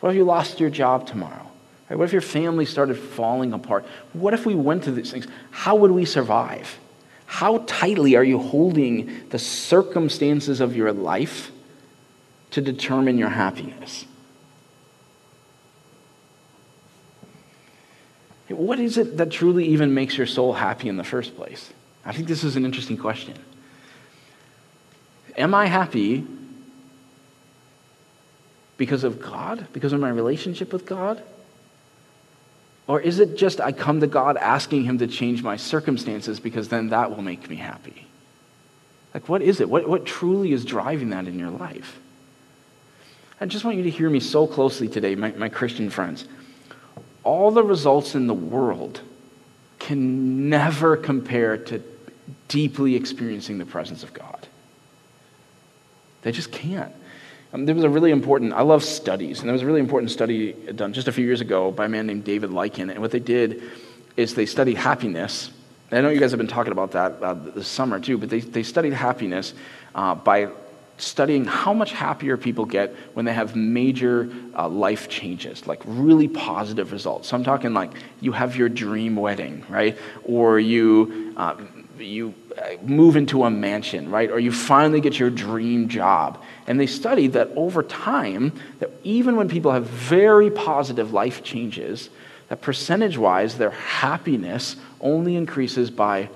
What 0.00 0.10
if 0.10 0.16
you 0.16 0.24
lost 0.24 0.60
your 0.60 0.70
job 0.70 1.06
tomorrow? 1.06 1.46
What 1.88 2.04
if 2.04 2.12
your 2.12 2.22
family 2.22 2.64
started 2.64 2.96
falling 2.96 3.52
apart? 3.52 3.84
What 4.12 4.34
if 4.34 4.46
we 4.46 4.54
went 4.54 4.84
through 4.84 4.94
these 4.94 5.10
things? 5.10 5.26
How 5.50 5.76
would 5.76 5.90
we 5.90 6.04
survive? 6.04 6.78
How 7.26 7.58
tightly 7.66 8.16
are 8.16 8.24
you 8.24 8.38
holding 8.38 9.28
the 9.30 9.38
circumstances 9.38 10.60
of 10.60 10.74
your 10.76 10.92
life 10.92 11.50
to 12.50 12.60
determine 12.60 13.18
your 13.18 13.28
happiness? 13.28 14.06
What 18.56 18.78
is 18.78 18.98
it 18.98 19.16
that 19.18 19.30
truly 19.30 19.66
even 19.68 19.94
makes 19.94 20.16
your 20.16 20.26
soul 20.26 20.52
happy 20.52 20.88
in 20.88 20.96
the 20.96 21.04
first 21.04 21.36
place? 21.36 21.72
I 22.04 22.12
think 22.12 22.28
this 22.28 22.44
is 22.44 22.56
an 22.56 22.64
interesting 22.64 22.96
question. 22.96 23.34
Am 25.36 25.54
I 25.54 25.66
happy 25.66 26.26
because 28.76 29.04
of 29.04 29.20
God? 29.20 29.66
Because 29.72 29.92
of 29.92 30.00
my 30.00 30.10
relationship 30.10 30.72
with 30.72 30.86
God? 30.86 31.22
Or 32.86 33.00
is 33.00 33.18
it 33.18 33.36
just 33.36 33.60
I 33.60 33.72
come 33.72 34.00
to 34.00 34.06
God 34.06 34.36
asking 34.36 34.84
Him 34.84 34.98
to 34.98 35.06
change 35.06 35.42
my 35.42 35.56
circumstances 35.56 36.38
because 36.38 36.68
then 36.68 36.90
that 36.90 37.10
will 37.10 37.22
make 37.22 37.48
me 37.48 37.56
happy? 37.56 38.06
Like, 39.14 39.28
what 39.28 39.42
is 39.42 39.60
it? 39.60 39.70
What, 39.70 39.88
what 39.88 40.04
truly 40.04 40.52
is 40.52 40.64
driving 40.64 41.10
that 41.10 41.26
in 41.26 41.38
your 41.38 41.50
life? 41.50 41.98
I 43.40 43.46
just 43.46 43.64
want 43.64 43.76
you 43.76 43.84
to 43.84 43.90
hear 43.90 44.10
me 44.10 44.20
so 44.20 44.46
closely 44.46 44.88
today, 44.88 45.14
my, 45.14 45.30
my 45.32 45.48
Christian 45.48 45.88
friends. 45.88 46.26
All 47.24 47.50
the 47.50 47.64
results 47.64 48.14
in 48.14 48.26
the 48.26 48.34
world 48.34 49.00
can 49.78 50.48
never 50.48 50.96
compare 50.96 51.56
to 51.56 51.82
deeply 52.48 52.94
experiencing 52.94 53.58
the 53.58 53.66
presence 53.66 54.02
of 54.02 54.14
God. 54.14 54.46
They 56.22 56.32
just 56.32 56.52
can't. 56.52 56.92
Um, 57.52 57.66
there 57.66 57.74
was 57.74 57.84
a 57.84 57.88
really 57.88 58.10
important, 58.10 58.52
I 58.52 58.62
love 58.62 58.82
studies, 58.82 59.40
and 59.40 59.48
there 59.48 59.52
was 59.52 59.62
a 59.62 59.66
really 59.66 59.80
important 59.80 60.10
study 60.10 60.52
done 60.74 60.92
just 60.92 61.06
a 61.06 61.12
few 61.12 61.24
years 61.24 61.40
ago 61.40 61.70
by 61.70 61.84
a 61.84 61.88
man 61.88 62.06
named 62.06 62.24
David 62.24 62.50
Lykken. 62.50 62.90
And 62.90 62.98
what 62.98 63.10
they 63.10 63.20
did 63.20 63.62
is 64.16 64.34
they 64.34 64.46
studied 64.46 64.76
happiness. 64.76 65.50
And 65.90 65.98
I 65.98 66.02
know 66.02 66.08
you 66.08 66.20
guys 66.20 66.30
have 66.32 66.38
been 66.38 66.46
talking 66.46 66.72
about 66.72 66.92
that 66.92 67.22
uh, 67.22 67.34
this 67.34 67.68
summer 67.68 68.00
too, 68.00 68.18
but 68.18 68.30
they, 68.30 68.40
they 68.40 68.62
studied 68.62 68.92
happiness 68.92 69.54
uh, 69.94 70.14
by 70.14 70.48
studying 70.96 71.44
how 71.44 71.72
much 71.72 71.92
happier 71.92 72.36
people 72.36 72.64
get 72.64 72.94
when 73.14 73.24
they 73.24 73.32
have 73.32 73.56
major 73.56 74.30
uh, 74.56 74.68
life 74.68 75.08
changes, 75.08 75.66
like 75.66 75.82
really 75.84 76.28
positive 76.28 76.92
results. 76.92 77.28
So 77.28 77.36
I'm 77.36 77.44
talking 77.44 77.74
like 77.74 77.92
you 78.20 78.32
have 78.32 78.56
your 78.56 78.68
dream 78.68 79.16
wedding, 79.16 79.64
right? 79.68 79.98
Or 80.24 80.58
you, 80.58 81.34
uh, 81.36 81.56
you 81.98 82.34
move 82.82 83.16
into 83.16 83.44
a 83.44 83.50
mansion, 83.50 84.10
right? 84.10 84.30
Or 84.30 84.38
you 84.38 84.52
finally 84.52 85.00
get 85.00 85.18
your 85.18 85.30
dream 85.30 85.88
job. 85.88 86.42
And 86.66 86.78
they 86.78 86.86
studied 86.86 87.32
that 87.32 87.50
over 87.56 87.82
time, 87.82 88.52
that 88.78 88.90
even 89.02 89.36
when 89.36 89.48
people 89.48 89.72
have 89.72 89.86
very 89.86 90.50
positive 90.50 91.12
life 91.12 91.42
changes, 91.42 92.08
that 92.48 92.60
percentage 92.60 93.18
wise, 93.18 93.58
their 93.58 93.70
happiness 93.70 94.76
only 95.00 95.34
increases 95.34 95.90
by 95.90 96.28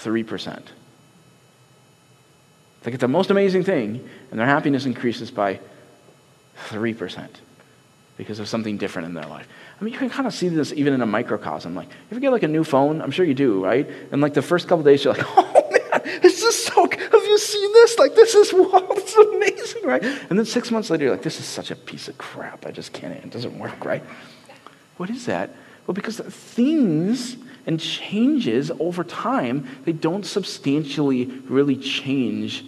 3%. 0.00 0.62
They 2.82 2.90
get 2.90 3.00
the 3.00 3.08
most 3.08 3.30
amazing 3.30 3.64
thing, 3.64 4.08
and 4.30 4.38
their 4.38 4.46
happiness 4.46 4.86
increases 4.86 5.30
by 5.30 5.60
3% 6.68 7.28
because 8.16 8.40
of 8.40 8.48
something 8.48 8.76
different 8.76 9.06
in 9.06 9.14
their 9.14 9.26
life. 9.26 9.46
I 9.80 9.84
mean, 9.84 9.92
you 9.92 9.98
can 9.98 10.10
kind 10.10 10.26
of 10.26 10.34
see 10.34 10.48
this 10.48 10.72
even 10.72 10.92
in 10.92 11.00
a 11.00 11.06
microcosm. 11.06 11.74
Like, 11.74 11.88
if 12.10 12.14
you 12.14 12.20
get 12.20 12.32
like 12.32 12.42
a 12.42 12.48
new 12.48 12.64
phone, 12.64 13.00
I'm 13.00 13.12
sure 13.12 13.24
you 13.24 13.34
do, 13.34 13.64
right? 13.64 13.88
And 14.10 14.20
like 14.20 14.34
the 14.34 14.42
first 14.42 14.68
couple 14.68 14.84
days, 14.84 15.04
you're 15.04 15.14
like, 15.14 15.24
oh 15.36 15.70
man, 15.70 16.20
this 16.20 16.42
is 16.42 16.64
so, 16.64 16.88
have 16.90 17.24
you 17.24 17.38
seen 17.38 17.72
this? 17.72 17.98
Like, 17.98 18.14
this 18.14 18.34
is, 18.34 18.52
wow, 18.52 18.80
this 18.94 19.16
is 19.16 19.34
amazing, 19.34 19.82
right? 19.84 20.02
And 20.02 20.38
then 20.38 20.44
six 20.44 20.70
months 20.70 20.90
later, 20.90 21.04
you're 21.04 21.12
like, 21.12 21.22
this 21.22 21.38
is 21.38 21.46
such 21.46 21.70
a 21.70 21.76
piece 21.76 22.08
of 22.08 22.18
crap. 22.18 22.66
I 22.66 22.72
just 22.72 22.92
can't, 22.92 23.12
it 23.12 23.30
doesn't 23.30 23.56
work, 23.58 23.84
right? 23.84 24.02
What 24.96 25.10
is 25.10 25.26
that? 25.26 25.50
Well, 25.88 25.94
because 25.94 26.18
things 26.20 27.38
and 27.66 27.80
changes 27.80 28.70
over 28.78 29.02
time, 29.02 29.66
they 29.86 29.92
don't 29.92 30.24
substantially 30.24 31.24
really 31.48 31.76
change 31.76 32.62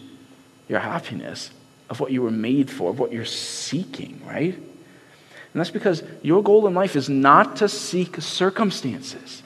your 0.69 0.81
happiness 0.81 1.51
of 1.91 2.01
what 2.01 2.13
you 2.13 2.23
were 2.23 2.31
made 2.31 2.71
for, 2.71 2.91
of 2.91 2.99
what 2.99 3.13
you're 3.13 3.27
seeking, 3.27 4.23
right? 4.27 4.55
And 4.55 5.61
that's 5.61 5.71
because 5.71 6.03
your 6.23 6.43
goal 6.43 6.67
in 6.67 6.73
life 6.73 6.97
is 6.97 7.11
not 7.11 7.57
to 7.57 7.69
seek 7.69 8.23
circumstances. 8.23 9.43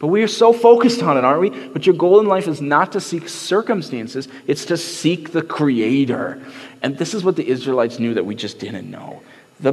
But 0.00 0.08
we 0.08 0.22
are 0.22 0.28
so 0.28 0.52
focused 0.52 1.02
on 1.02 1.16
it, 1.16 1.24
aren't 1.24 1.40
we? 1.40 1.50
But 1.68 1.86
your 1.86 1.94
goal 1.94 2.20
in 2.20 2.26
life 2.26 2.46
is 2.46 2.60
not 2.60 2.92
to 2.92 3.00
seek 3.00 3.26
circumstances, 3.26 4.28
it's 4.46 4.66
to 4.66 4.76
seek 4.76 5.32
the 5.32 5.42
Creator. 5.42 6.42
And 6.82 6.98
this 6.98 7.14
is 7.14 7.24
what 7.24 7.36
the 7.36 7.48
Israelites 7.48 7.98
knew 7.98 8.12
that 8.14 8.26
we 8.26 8.34
just 8.34 8.58
didn't 8.58 8.90
know. 8.90 9.22
The 9.60 9.72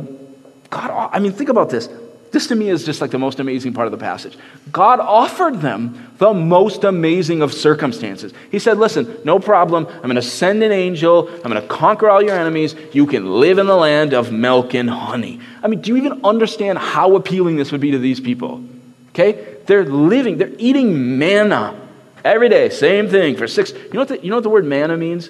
God, 0.70 1.10
I 1.12 1.20
mean, 1.20 1.34
think 1.34 1.50
about 1.50 1.70
this. 1.70 1.90
This 2.32 2.48
to 2.48 2.56
me 2.56 2.70
is 2.70 2.86
just 2.86 3.00
like 3.02 3.12
the 3.12 3.20
most 3.20 3.40
amazing 3.40 3.74
part 3.74 3.88
of 3.88 3.92
the 3.92 3.98
passage. 3.98 4.38
God 4.72 5.00
offered 5.00 5.62
them 5.62 6.12
the 6.18 6.34
most 6.34 6.84
amazing 6.84 7.42
of 7.42 7.54
circumstances. 7.54 8.34
He 8.52 8.60
said, 8.60 8.78
Listen, 8.78 9.18
no 9.24 9.40
problem. 9.40 9.88
I'm 9.88 10.04
going 10.04 10.16
to 10.16 10.22
send 10.22 10.62
an 10.64 10.72
angel. 10.72 11.30
I'm 11.30 11.52
going 11.52 11.62
to 11.62 11.68
conquer 11.68 12.10
all 12.10 12.22
your 12.22 12.38
enemies. 12.38 12.76
You 12.94 13.06
can 13.06 13.40
live 13.40 13.58
in 13.58 13.68
the 13.68 13.76
land 13.76 14.14
of 14.14 14.32
milk 14.32 14.74
and 14.74 14.90
honey. 14.90 15.40
I 15.64 15.68
mean, 15.68 15.82
do 15.82 15.92
you 15.92 15.98
even 15.98 16.26
understand 16.26 16.78
how 16.78 17.16
appealing 17.16 17.56
this 17.56 17.72
would 17.72 17.82
be 17.82 17.92
to 17.92 18.00
these 18.00 18.20
people? 18.20 18.64
Okay? 19.10 19.58
They're 19.66 19.86
living, 19.86 20.38
they're 20.38 20.54
eating 20.58 21.18
manna 21.18 21.80
every 22.24 22.50
day, 22.50 22.70
same 22.70 23.08
thing 23.08 23.38
for 23.38 23.48
six. 23.48 23.72
You 23.72 23.94
know 23.94 24.00
what 24.00 24.08
the, 24.10 24.20
you 24.22 24.30
know 24.30 24.38
what 24.38 24.44
the 24.44 24.50
word 24.50 24.66
manna 24.66 24.98
means? 24.98 25.30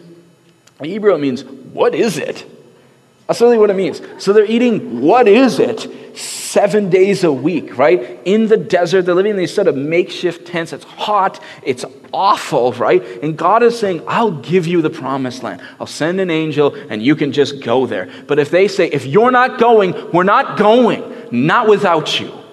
In 0.80 0.86
Hebrew, 0.86 1.14
it 1.14 1.20
means, 1.20 1.44
What 1.44 1.94
is 1.94 2.18
it? 2.18 2.46
That's 3.28 3.42
really 3.42 3.58
what 3.58 3.70
it 3.70 3.76
means. 3.76 4.02
So 4.20 4.34
they're 4.34 4.46
eating, 4.46 5.02
what 5.02 5.28
is 5.28 5.60
it? 5.60 6.18
Seven 6.18 6.90
days 6.90 7.24
a 7.24 7.32
week, 7.32 7.78
right? 7.78 8.20
In 8.24 8.48
the 8.48 8.56
desert. 8.56 9.02
They're 9.04 9.16
living 9.16 9.32
in 9.32 9.38
these 9.38 9.54
sort 9.54 9.68
of 9.68 9.76
makeshift 9.76 10.48
tents. 10.48 10.74
It's 10.74 10.86
hot. 10.86 11.42
It's 11.64 11.84
awful, 12.14 12.72
right? 12.74 13.04
And 13.24 13.36
God 13.36 13.64
is 13.64 13.78
saying, 13.78 14.04
I'll 14.08 14.32
give 14.32 14.68
you 14.68 14.82
the 14.82 14.92
promised 14.92 15.44
land. 15.44 15.62
I'll 15.80 15.88
send 15.88 16.22
an 16.22 16.30
angel 16.30 16.76
and 16.90 17.02
you 17.04 17.16
can 17.16 17.32
just 17.32 17.62
go 17.62 17.88
there. 17.88 18.10
But 18.28 18.40
if 18.40 18.52
they 18.52 18.68
say, 18.68 18.88
if 18.88 19.06
you're 19.06 19.32
not 19.32 19.60
going, 19.60 20.12
we're 20.12 20.24
not 20.24 20.58
going, 20.58 21.04
not 21.32 21.68
without 21.68 22.20
you. 22.20 22.45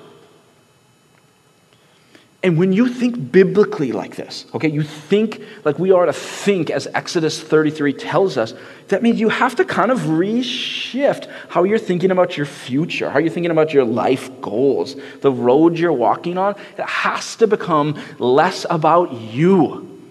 And 2.45 2.59
when 2.59 2.73
you 2.73 2.89
think 2.89 3.31
biblically 3.31 3.93
like 3.93 4.17
this, 4.17 4.47
okay, 4.53 4.69
you 4.69 4.83
think 4.83 5.41
like 5.65 5.79
we 5.79 5.93
are 5.93 6.07
to 6.07 6.13
think 6.13 6.71
as 6.71 6.89
Exodus 6.89 7.41
33 7.41 7.93
tells 7.93 8.37
us, 8.37 8.53
that 8.89 9.01
means 9.01 9.21
you 9.21 9.29
have 9.29 9.55
to 9.57 9.65
kind 9.65 9.93
of 9.93 10.01
reshift 10.01 11.31
how 11.49 11.63
you're 11.63 11.79
thinking 11.79 12.11
about 12.11 12.37
your 12.37 12.47
future, 12.47 13.11
how 13.11 13.21
you're 13.21 13.31
thinking 13.31 13.53
about 13.53 13.73
your 13.73 13.85
life 13.85 14.29
goals, 14.41 14.97
the 15.21 15.31
road 15.31 15.79
you're 15.79 15.93
walking 15.93 16.37
on. 16.37 16.57
It 16.77 16.85
has 16.85 17.37
to 17.37 17.47
become 17.47 17.97
less 18.19 18.67
about 18.69 19.13
you 19.13 20.03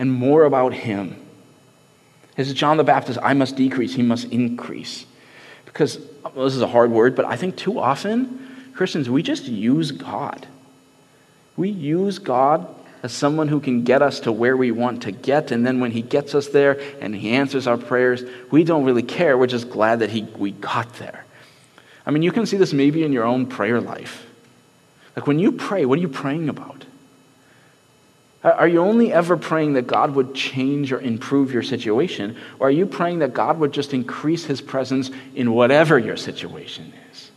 and 0.00 0.12
more 0.12 0.44
about 0.44 0.72
Him. 0.72 1.16
As 2.36 2.52
John 2.54 2.76
the 2.76 2.84
Baptist, 2.84 3.20
I 3.22 3.34
must 3.34 3.54
decrease, 3.54 3.94
He 3.94 4.02
must 4.02 4.32
increase. 4.32 5.06
Because 5.64 6.00
well, 6.34 6.44
this 6.44 6.56
is 6.56 6.62
a 6.62 6.68
hard 6.68 6.90
word, 6.90 7.14
but 7.14 7.24
I 7.24 7.36
think 7.36 7.56
too 7.56 7.78
often, 7.78 8.72
Christians, 8.74 9.08
we 9.08 9.22
just 9.22 9.44
use 9.44 9.92
God. 9.92 10.48
We 11.58 11.70
use 11.70 12.20
God 12.20 12.72
as 13.02 13.12
someone 13.12 13.48
who 13.48 13.60
can 13.60 13.82
get 13.82 14.00
us 14.00 14.20
to 14.20 14.32
where 14.32 14.56
we 14.56 14.70
want 14.70 15.02
to 15.02 15.12
get, 15.12 15.50
and 15.50 15.66
then 15.66 15.80
when 15.80 15.90
He 15.90 16.02
gets 16.02 16.34
us 16.34 16.46
there 16.48 16.80
and 17.00 17.14
He 17.14 17.30
answers 17.30 17.66
our 17.66 17.76
prayers, 17.76 18.22
we 18.52 18.62
don't 18.62 18.84
really 18.84 19.02
care. 19.02 19.36
We're 19.36 19.48
just 19.48 19.68
glad 19.68 19.98
that 19.98 20.10
he, 20.10 20.22
we 20.22 20.52
got 20.52 20.94
there. 20.94 21.24
I 22.06 22.12
mean, 22.12 22.22
you 22.22 22.32
can 22.32 22.46
see 22.46 22.56
this 22.56 22.72
maybe 22.72 23.02
in 23.02 23.12
your 23.12 23.24
own 23.24 23.46
prayer 23.46 23.80
life. 23.80 24.24
Like 25.16 25.26
when 25.26 25.40
you 25.40 25.50
pray, 25.50 25.84
what 25.84 25.98
are 25.98 26.02
you 26.02 26.08
praying 26.08 26.48
about? 26.48 26.84
Are 28.44 28.68
you 28.68 28.80
only 28.80 29.12
ever 29.12 29.36
praying 29.36 29.72
that 29.72 29.88
God 29.88 30.14
would 30.14 30.32
change 30.32 30.92
or 30.92 31.00
improve 31.00 31.52
your 31.52 31.64
situation? 31.64 32.36
Or 32.60 32.68
are 32.68 32.70
you 32.70 32.86
praying 32.86 33.18
that 33.18 33.34
God 33.34 33.58
would 33.58 33.72
just 33.72 33.92
increase 33.92 34.44
his 34.44 34.60
presence 34.60 35.10
in 35.34 35.52
whatever 35.52 35.98
your 35.98 36.16
situation 36.16 36.92
is? 37.10 37.27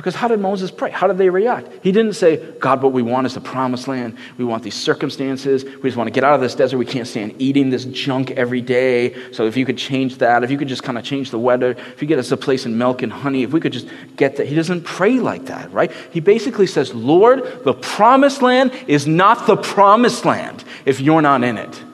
Because 0.00 0.14
how 0.14 0.28
did 0.28 0.40
Moses 0.40 0.70
pray? 0.70 0.90
How 0.90 1.06
did 1.06 1.18
they 1.18 1.28
react? 1.28 1.68
He 1.82 1.92
didn't 1.92 2.14
say, 2.14 2.38
God, 2.58 2.82
what 2.82 2.94
we 2.94 3.02
want 3.02 3.26
is 3.26 3.34
the 3.34 3.40
promised 3.42 3.86
land. 3.86 4.16
We 4.38 4.46
want 4.46 4.62
these 4.62 4.74
circumstances. 4.74 5.62
We 5.62 5.90
just 5.90 5.96
want 5.98 6.06
to 6.06 6.10
get 6.10 6.24
out 6.24 6.32
of 6.32 6.40
this 6.40 6.54
desert. 6.54 6.78
We 6.78 6.86
can't 6.86 7.06
stand 7.06 7.34
eating 7.38 7.68
this 7.68 7.84
junk 7.84 8.30
every 8.30 8.62
day. 8.62 9.14
So 9.32 9.44
if 9.44 9.58
you 9.58 9.66
could 9.66 9.76
change 9.76 10.16
that, 10.16 10.42
if 10.42 10.50
you 10.50 10.56
could 10.56 10.68
just 10.68 10.82
kind 10.82 10.96
of 10.96 11.04
change 11.04 11.30
the 11.30 11.38
weather, 11.38 11.72
if 11.72 12.00
you 12.00 12.08
get 12.08 12.18
us 12.18 12.32
a 12.32 12.38
place 12.38 12.64
in 12.64 12.78
milk 12.78 13.02
and 13.02 13.12
honey, 13.12 13.42
if 13.42 13.52
we 13.52 13.60
could 13.60 13.74
just 13.74 13.88
get 14.16 14.36
that. 14.36 14.46
He 14.46 14.54
doesn't 14.54 14.84
pray 14.84 15.20
like 15.20 15.44
that, 15.46 15.70
right? 15.70 15.92
He 16.12 16.20
basically 16.20 16.66
says, 16.66 16.94
Lord, 16.94 17.62
the 17.64 17.74
promised 17.74 18.40
land 18.40 18.72
is 18.86 19.06
not 19.06 19.46
the 19.46 19.58
promised 19.58 20.24
land 20.24 20.64
if 20.86 21.02
you're 21.02 21.20
not 21.20 21.44
in 21.44 21.58
it, 21.58 21.84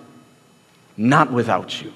not 0.97 1.33
without 1.33 1.83
you. 1.83 1.93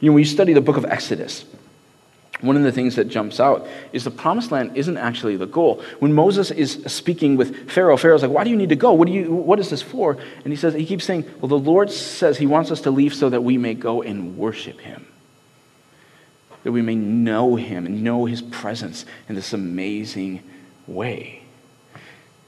You 0.00 0.10
know, 0.10 0.16
when 0.16 0.22
you 0.22 0.28
study 0.28 0.52
the 0.52 0.60
book 0.60 0.76
of 0.76 0.84
Exodus, 0.84 1.46
one 2.40 2.56
of 2.56 2.62
the 2.62 2.72
things 2.72 2.96
that 2.96 3.08
jumps 3.08 3.40
out 3.40 3.66
is 3.92 4.04
the 4.04 4.10
promised 4.10 4.52
land 4.52 4.76
isn't 4.76 4.98
actually 4.98 5.36
the 5.36 5.46
goal. 5.46 5.82
When 6.00 6.12
Moses 6.12 6.50
is 6.50 6.82
speaking 6.86 7.36
with 7.36 7.70
Pharaoh, 7.70 7.96
Pharaoh's 7.96 8.22
like, 8.22 8.30
Why 8.30 8.44
do 8.44 8.50
you 8.50 8.56
need 8.56 8.68
to 8.68 8.76
go? 8.76 8.92
What, 8.92 9.08
do 9.08 9.14
you, 9.14 9.32
what 9.32 9.58
is 9.58 9.70
this 9.70 9.80
for? 9.80 10.18
And 10.44 10.52
he 10.52 10.56
says, 10.56 10.74
he 10.74 10.84
keeps 10.84 11.04
saying, 11.04 11.24
Well, 11.40 11.48
the 11.48 11.58
Lord 11.58 11.90
says 11.90 12.36
he 12.36 12.46
wants 12.46 12.70
us 12.70 12.82
to 12.82 12.90
leave 12.90 13.14
so 13.14 13.30
that 13.30 13.42
we 13.42 13.56
may 13.56 13.74
go 13.74 14.02
and 14.02 14.36
worship 14.36 14.80
him. 14.80 15.06
That 16.64 16.72
we 16.72 16.82
may 16.82 16.94
know 16.94 17.56
him 17.56 17.86
and 17.86 18.04
know 18.04 18.26
his 18.26 18.42
presence 18.42 19.06
in 19.28 19.34
this 19.34 19.52
amazing 19.52 20.42
way. 20.86 21.45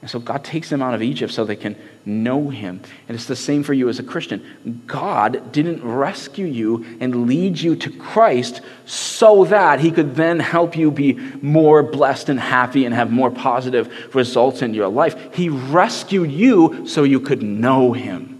And 0.01 0.09
so 0.09 0.17
God 0.17 0.45
takes 0.45 0.69
them 0.69 0.81
out 0.81 0.93
of 0.93 1.01
Egypt 1.01 1.33
so 1.33 1.43
they 1.43 1.57
can 1.57 1.75
know 2.05 2.47
Him. 2.47 2.81
And 3.07 3.15
it's 3.15 3.25
the 3.25 3.35
same 3.35 3.63
for 3.63 3.73
you 3.73 3.89
as 3.89 3.99
a 3.99 4.03
Christian. 4.03 4.81
God 4.87 5.51
didn't 5.51 5.83
rescue 5.83 6.45
you 6.45 6.85
and 7.01 7.27
lead 7.27 7.59
you 7.59 7.75
to 7.75 7.89
Christ 7.89 8.61
so 8.85 9.43
that 9.45 9.81
He 9.81 9.91
could 9.91 10.15
then 10.15 10.39
help 10.39 10.77
you 10.77 10.89
be 10.89 11.13
more 11.41 11.83
blessed 11.83 12.29
and 12.29 12.39
happy 12.39 12.85
and 12.85 12.95
have 12.95 13.11
more 13.11 13.29
positive 13.29 14.15
results 14.15 14.61
in 14.61 14.73
your 14.73 14.87
life. 14.87 15.35
He 15.35 15.49
rescued 15.49 16.31
you 16.31 16.87
so 16.87 17.03
you 17.03 17.19
could 17.19 17.43
know 17.43 17.91
Him. 17.91 18.37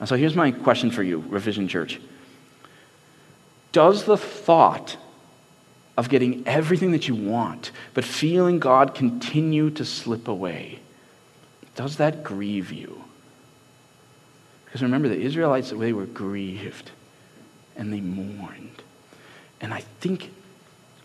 And 0.00 0.08
so 0.08 0.16
here's 0.16 0.34
my 0.34 0.50
question 0.50 0.90
for 0.90 1.04
you, 1.04 1.24
Revision 1.28 1.68
Church. 1.68 2.00
Does 3.70 4.04
the 4.04 4.16
thought 4.16 4.96
of 5.96 6.08
getting 6.08 6.46
everything 6.46 6.92
that 6.92 7.06
you 7.06 7.14
want, 7.14 7.70
but 7.92 8.04
feeling 8.04 8.58
God 8.58 8.94
continue 8.94 9.70
to 9.70 9.84
slip 9.84 10.26
away, 10.26 10.80
does 11.76 11.96
that 11.96 12.24
grieve 12.24 12.72
you? 12.72 13.04
Because 14.64 14.82
remember, 14.82 15.08
the 15.08 15.20
Israelites, 15.20 15.70
they 15.70 15.92
were 15.92 16.06
grieved 16.06 16.90
and 17.76 17.92
they 17.92 18.00
mourned. 18.00 18.82
And 19.60 19.72
I 19.72 19.80
think 20.00 20.32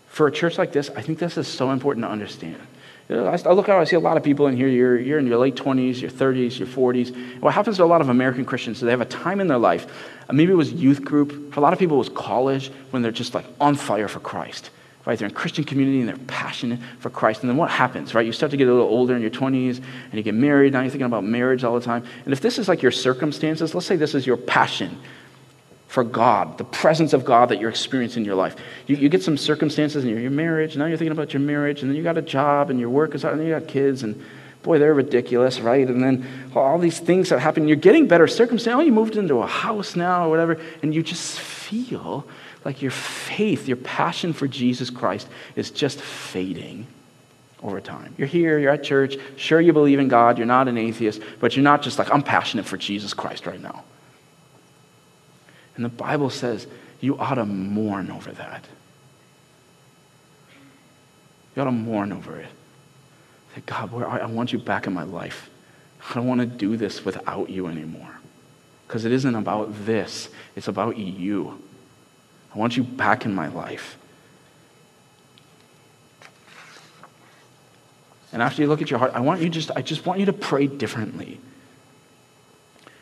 for 0.08 0.26
a 0.26 0.32
church 0.32 0.58
like 0.58 0.72
this, 0.72 0.90
I 0.96 1.02
think 1.02 1.18
this 1.18 1.36
is 1.36 1.46
so 1.46 1.70
important 1.70 2.04
to 2.04 2.10
understand. 2.10 2.60
I 3.08 3.36
look 3.52 3.68
out, 3.68 3.80
I 3.80 3.84
see 3.84 3.96
a 3.96 4.00
lot 4.00 4.16
of 4.16 4.22
people 4.22 4.46
in 4.46 4.56
here, 4.56 4.68
you're, 4.68 4.98
you're 4.98 5.18
in 5.18 5.26
your 5.26 5.38
late 5.38 5.56
20s, 5.56 6.00
your 6.00 6.10
30s, 6.10 6.58
your 6.60 6.68
40s. 6.68 7.40
What 7.40 7.54
happens 7.54 7.76
to 7.78 7.84
a 7.84 7.86
lot 7.86 8.00
of 8.00 8.08
American 8.08 8.44
Christians 8.44 8.76
is 8.76 8.82
they 8.82 8.90
have 8.90 9.00
a 9.00 9.04
time 9.04 9.40
in 9.40 9.48
their 9.48 9.58
life, 9.58 9.86
maybe 10.30 10.52
it 10.52 10.56
was 10.56 10.72
youth 10.72 11.04
group, 11.04 11.52
for 11.52 11.58
a 11.58 11.62
lot 11.62 11.72
of 11.72 11.78
people 11.80 11.96
it 11.96 11.98
was 11.98 12.08
college, 12.08 12.70
when 12.90 13.02
they're 13.02 13.10
just 13.10 13.34
like 13.34 13.46
on 13.60 13.74
fire 13.74 14.06
for 14.06 14.20
Christ 14.20 14.70
right? 15.06 15.18
They're 15.18 15.28
in 15.28 15.34
Christian 15.34 15.64
community 15.64 16.00
and 16.00 16.08
they're 16.08 16.26
passionate 16.26 16.78
for 16.98 17.10
Christ. 17.10 17.40
And 17.40 17.50
then 17.50 17.56
what 17.56 17.70
happens, 17.70 18.14
right? 18.14 18.26
You 18.26 18.32
start 18.32 18.50
to 18.50 18.56
get 18.56 18.68
a 18.68 18.72
little 18.72 18.88
older 18.88 19.16
in 19.16 19.22
your 19.22 19.30
20s 19.30 19.76
and 19.78 20.14
you 20.14 20.22
get 20.22 20.34
married. 20.34 20.72
Now 20.72 20.80
you're 20.80 20.90
thinking 20.90 21.06
about 21.06 21.24
marriage 21.24 21.64
all 21.64 21.74
the 21.74 21.84
time. 21.84 22.04
And 22.24 22.32
if 22.32 22.40
this 22.40 22.58
is 22.58 22.68
like 22.68 22.82
your 22.82 22.92
circumstances, 22.92 23.74
let's 23.74 23.86
say 23.86 23.96
this 23.96 24.14
is 24.14 24.26
your 24.26 24.36
passion 24.36 24.98
for 25.88 26.04
God, 26.04 26.56
the 26.56 26.64
presence 26.64 27.12
of 27.12 27.24
God 27.24 27.48
that 27.48 27.60
you're 27.60 27.70
experiencing 27.70 28.22
in 28.22 28.24
your 28.24 28.36
life. 28.36 28.54
You, 28.86 28.94
you 28.94 29.08
get 29.08 29.24
some 29.24 29.36
circumstances 29.36 30.04
in 30.04 30.10
your, 30.10 30.20
your 30.20 30.30
marriage. 30.30 30.76
Now 30.76 30.86
you're 30.86 30.96
thinking 30.96 31.12
about 31.12 31.32
your 31.32 31.40
marriage. 31.40 31.82
And 31.82 31.90
then 31.90 31.96
you 31.96 32.04
got 32.04 32.16
a 32.16 32.22
job 32.22 32.70
and 32.70 32.78
your 32.78 32.90
work 32.90 33.14
is 33.14 33.22
hard. 33.22 33.36
And 33.36 33.44
you 33.44 33.58
got 33.58 33.66
kids. 33.66 34.04
And 34.04 34.22
boy, 34.62 34.78
they're 34.78 34.94
ridiculous, 34.94 35.58
right? 35.58 35.88
And 35.88 36.00
then 36.00 36.28
all 36.54 36.78
these 36.78 37.00
things 37.00 37.30
that 37.30 37.40
happen. 37.40 37.66
You're 37.66 37.76
getting 37.76 38.06
better 38.06 38.28
circumstances. 38.28 38.78
Oh, 38.78 38.82
you 38.82 38.92
moved 38.92 39.16
into 39.16 39.38
a 39.38 39.46
house 39.46 39.96
now 39.96 40.26
or 40.26 40.30
whatever. 40.30 40.60
And 40.82 40.94
you 40.94 41.02
just 41.02 41.40
feel 41.40 42.24
like 42.64 42.82
your 42.82 42.90
faith, 42.90 43.68
your 43.68 43.76
passion 43.78 44.32
for 44.32 44.46
Jesus 44.46 44.90
Christ 44.90 45.28
is 45.56 45.70
just 45.70 46.00
fading 46.00 46.86
over 47.62 47.80
time. 47.80 48.14
You're 48.18 48.28
here, 48.28 48.58
you're 48.58 48.72
at 48.72 48.82
church, 48.82 49.16
sure 49.36 49.60
you 49.60 49.72
believe 49.72 49.98
in 49.98 50.08
God, 50.08 50.38
you're 50.38 50.46
not 50.46 50.68
an 50.68 50.78
atheist, 50.78 51.20
but 51.40 51.56
you're 51.56 51.62
not 51.62 51.82
just 51.82 51.98
like, 51.98 52.12
I'm 52.12 52.22
passionate 52.22 52.66
for 52.66 52.76
Jesus 52.76 53.14
Christ 53.14 53.46
right 53.46 53.60
now. 53.60 53.84
And 55.76 55.84
the 55.84 55.90
Bible 55.90 56.30
says 56.30 56.66
you 57.00 57.18
ought 57.18 57.34
to 57.34 57.46
mourn 57.46 58.10
over 58.10 58.32
that. 58.32 58.64
You 61.54 61.62
ought 61.62 61.66
to 61.66 61.72
mourn 61.72 62.12
over 62.12 62.38
it. 62.38 62.48
Say, 63.54 63.62
God, 63.66 63.92
I 64.02 64.26
want 64.26 64.52
you 64.52 64.58
back 64.58 64.86
in 64.86 64.92
my 64.92 65.02
life. 65.02 65.50
I 66.08 66.14
don't 66.14 66.26
want 66.26 66.40
to 66.40 66.46
do 66.46 66.76
this 66.76 67.04
without 67.04 67.50
you 67.50 67.66
anymore. 67.66 68.20
Because 68.86 69.04
it 69.04 69.12
isn't 69.12 69.34
about 69.34 69.86
this, 69.86 70.28
it's 70.56 70.68
about 70.68 70.96
you. 70.96 71.60
I 72.54 72.58
want 72.58 72.76
you 72.76 72.82
back 72.82 73.24
in 73.24 73.34
my 73.34 73.48
life. 73.48 73.96
And 78.32 78.42
after 78.42 78.62
you 78.62 78.68
look 78.68 78.82
at 78.82 78.90
your 78.90 78.98
heart, 78.98 79.12
I 79.14 79.20
want 79.20 79.40
you 79.40 79.48
just 79.48 79.70
I 79.72 79.82
just 79.82 80.06
want 80.06 80.20
you 80.20 80.26
to 80.26 80.32
pray 80.32 80.66
differently. 80.66 81.40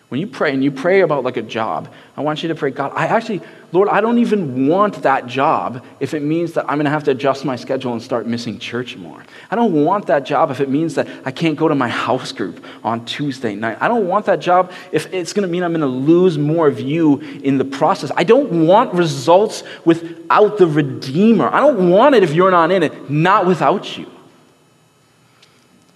When 0.09 0.21
you 0.21 0.27
pray 0.27 0.55
and 0.55 0.65
you 0.65 0.71
pray 0.71 1.03
about 1.03 1.23
like 1.23 1.37
a 1.37 1.43
job, 1.43 1.93
I 2.17 2.23
want 2.23 2.43
you 2.43 2.49
to 2.49 2.55
pray, 2.55 2.71
God, 2.71 2.93
I 2.95 3.09
actually, 3.09 3.43
Lord, 3.73 3.91
I 3.91 4.01
don't 4.01 4.19
even 4.19 4.67
want 4.67 5.03
that 5.03 5.27
job 5.27 5.85
if 6.01 6.15
it 6.15 6.23
means 6.23 6.55
that 6.55 6.63
I'm 6.63 6.77
going 6.77 6.87
to 6.87 6.91
have 6.91 7.05
to 7.05 7.11
adjust 7.11 7.45
my 7.45 7.57
schedule 7.57 7.93
and 7.93 8.01
start 8.01 8.27
missing 8.27 8.59
church 8.59 8.97
more. 8.97 9.23
I 9.51 9.55
don't 9.55 9.85
want 9.85 10.07
that 10.07 10.25
job 10.25 10.51
if 10.51 10.61
it 10.61 10.71
means 10.71 10.95
that 10.95 11.07
I 11.27 11.31
can't 11.31 11.59
go 11.59 11.69
to 11.69 11.75
my 11.75 11.89
house 11.89 12.33
group 12.33 12.65
on 12.83 13.05
Tuesday 13.05 13.55
night. 13.55 13.77
I 13.83 13.89
don't 13.89 14.09
want 14.09 14.25
that 14.27 14.41
job 14.41 14.73
if 14.93 15.13
it's 15.13 15.35
going 15.35 15.47
to 15.47 15.53
mean 15.53 15.63
I'm 15.63 15.73
going 15.73 15.83
to 15.83 15.87
lose 15.87 16.39
more 16.39 16.67
of 16.67 16.81
you 16.81 17.19
in 17.19 17.59
the 17.59 17.67
process. 17.67 18.11
I 18.17 18.25
don't 18.25 18.67
want 18.67 18.95
results 18.95 19.63
without 19.85 20.57
the 20.57 20.67
Redeemer. 20.67 21.51
I 21.53 21.61
don't 21.61 21.91
want 21.91 22.15
it 22.15 22.23
if 22.23 22.33
you're 22.33 22.51
not 22.51 22.71
in 22.71 22.83
it, 22.83 23.11
not 23.11 23.47
without 23.47 23.99
you. 23.99 24.11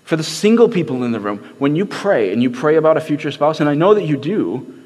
For 0.05 0.17
the 0.17 0.25
single 0.25 0.69
people 0.69 1.05
in 1.05 1.13
the 1.13 1.21
room, 1.21 1.39
when 1.59 1.77
you 1.77 1.87
pray 1.87 2.33
and 2.33 2.43
you 2.43 2.51
pray 2.51 2.77
about 2.77 2.97
a 2.97 3.01
future 3.01 3.31
spouse, 3.31 3.61
and 3.61 3.69
I 3.69 3.75
know 3.75 3.95
that 3.95 4.05
you 4.05 4.17
do, 4.17 4.81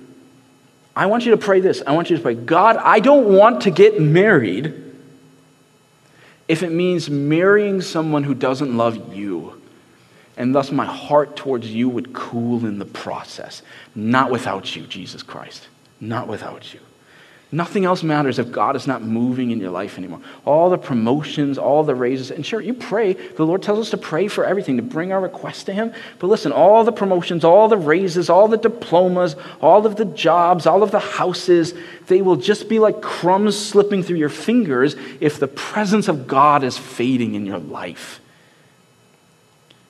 I 0.94 1.06
want 1.06 1.24
you 1.24 1.32
to 1.32 1.36
pray 1.36 1.60
this. 1.60 1.82
I 1.86 1.92
want 1.92 2.10
you 2.10 2.16
to 2.16 2.22
pray, 2.22 2.34
God, 2.34 2.76
I 2.76 3.00
don't 3.00 3.34
want 3.36 3.62
to 3.62 3.70
get 3.70 4.00
married 4.00 4.82
if 6.48 6.62
it 6.62 6.70
means 6.70 7.10
marrying 7.10 7.82
someone 7.82 8.24
who 8.24 8.34
doesn't 8.34 8.76
love 8.76 9.14
you. 9.14 9.60
And 10.36 10.54
thus 10.54 10.70
my 10.70 10.84
heart 10.84 11.36
towards 11.36 11.66
you 11.66 11.88
would 11.88 12.12
cool 12.12 12.64
in 12.66 12.78
the 12.78 12.84
process. 12.84 13.62
Not 13.94 14.30
without 14.30 14.76
you, 14.76 14.82
Jesus 14.82 15.22
Christ. 15.22 15.66
Not 16.00 16.28
without 16.28 16.72
you. 16.72 16.80
Nothing 17.52 17.84
else 17.84 18.02
matters 18.02 18.40
if 18.40 18.50
God 18.50 18.74
is 18.74 18.88
not 18.88 19.02
moving 19.02 19.52
in 19.52 19.60
your 19.60 19.70
life 19.70 19.98
anymore. 19.98 20.20
All 20.44 20.68
the 20.68 20.78
promotions, 20.78 21.58
all 21.58 21.84
the 21.84 21.94
raises, 21.94 22.32
and 22.32 22.44
sure, 22.44 22.60
you 22.60 22.74
pray. 22.74 23.12
The 23.12 23.46
Lord 23.46 23.62
tells 23.62 23.78
us 23.78 23.90
to 23.90 23.96
pray 23.96 24.26
for 24.26 24.44
everything, 24.44 24.76
to 24.78 24.82
bring 24.82 25.12
our 25.12 25.20
requests 25.20 25.62
to 25.64 25.72
Him. 25.72 25.92
But 26.18 26.26
listen, 26.26 26.50
all 26.50 26.82
the 26.82 26.90
promotions, 26.90 27.44
all 27.44 27.68
the 27.68 27.76
raises, 27.76 28.28
all 28.28 28.48
the 28.48 28.56
diplomas, 28.56 29.36
all 29.60 29.86
of 29.86 29.94
the 29.94 30.06
jobs, 30.06 30.66
all 30.66 30.82
of 30.82 30.90
the 30.90 30.98
houses, 30.98 31.72
they 32.08 32.20
will 32.20 32.34
just 32.34 32.68
be 32.68 32.80
like 32.80 33.00
crumbs 33.00 33.56
slipping 33.56 34.02
through 34.02 34.18
your 34.18 34.28
fingers 34.28 34.96
if 35.20 35.38
the 35.38 35.48
presence 35.48 36.08
of 36.08 36.26
God 36.26 36.64
is 36.64 36.76
fading 36.76 37.36
in 37.36 37.46
your 37.46 37.58
life. 37.58 38.20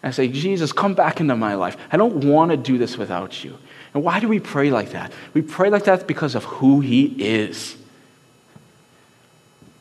I 0.03 0.11
say, 0.11 0.29
Jesus, 0.29 0.73
come 0.73 0.95
back 0.95 1.21
into 1.21 1.37
my 1.37 1.55
life. 1.55 1.77
I 1.91 1.97
don't 1.97 2.27
want 2.27 2.51
to 2.51 2.57
do 2.57 2.77
this 2.77 2.99
without 2.99 3.43
you. 3.43 3.57
And 3.97 4.05
why 4.05 4.21
do 4.21 4.29
we 4.29 4.41
pray 4.41 4.69
like 4.69 4.91
that? 4.91 5.11
We 5.33 5.41
pray 5.41 5.71
like 5.71 5.85
that 5.85 6.07
because 6.07 6.35
of 6.35 6.45
who 6.45 6.81
He 6.81 7.07
is. 7.19 7.79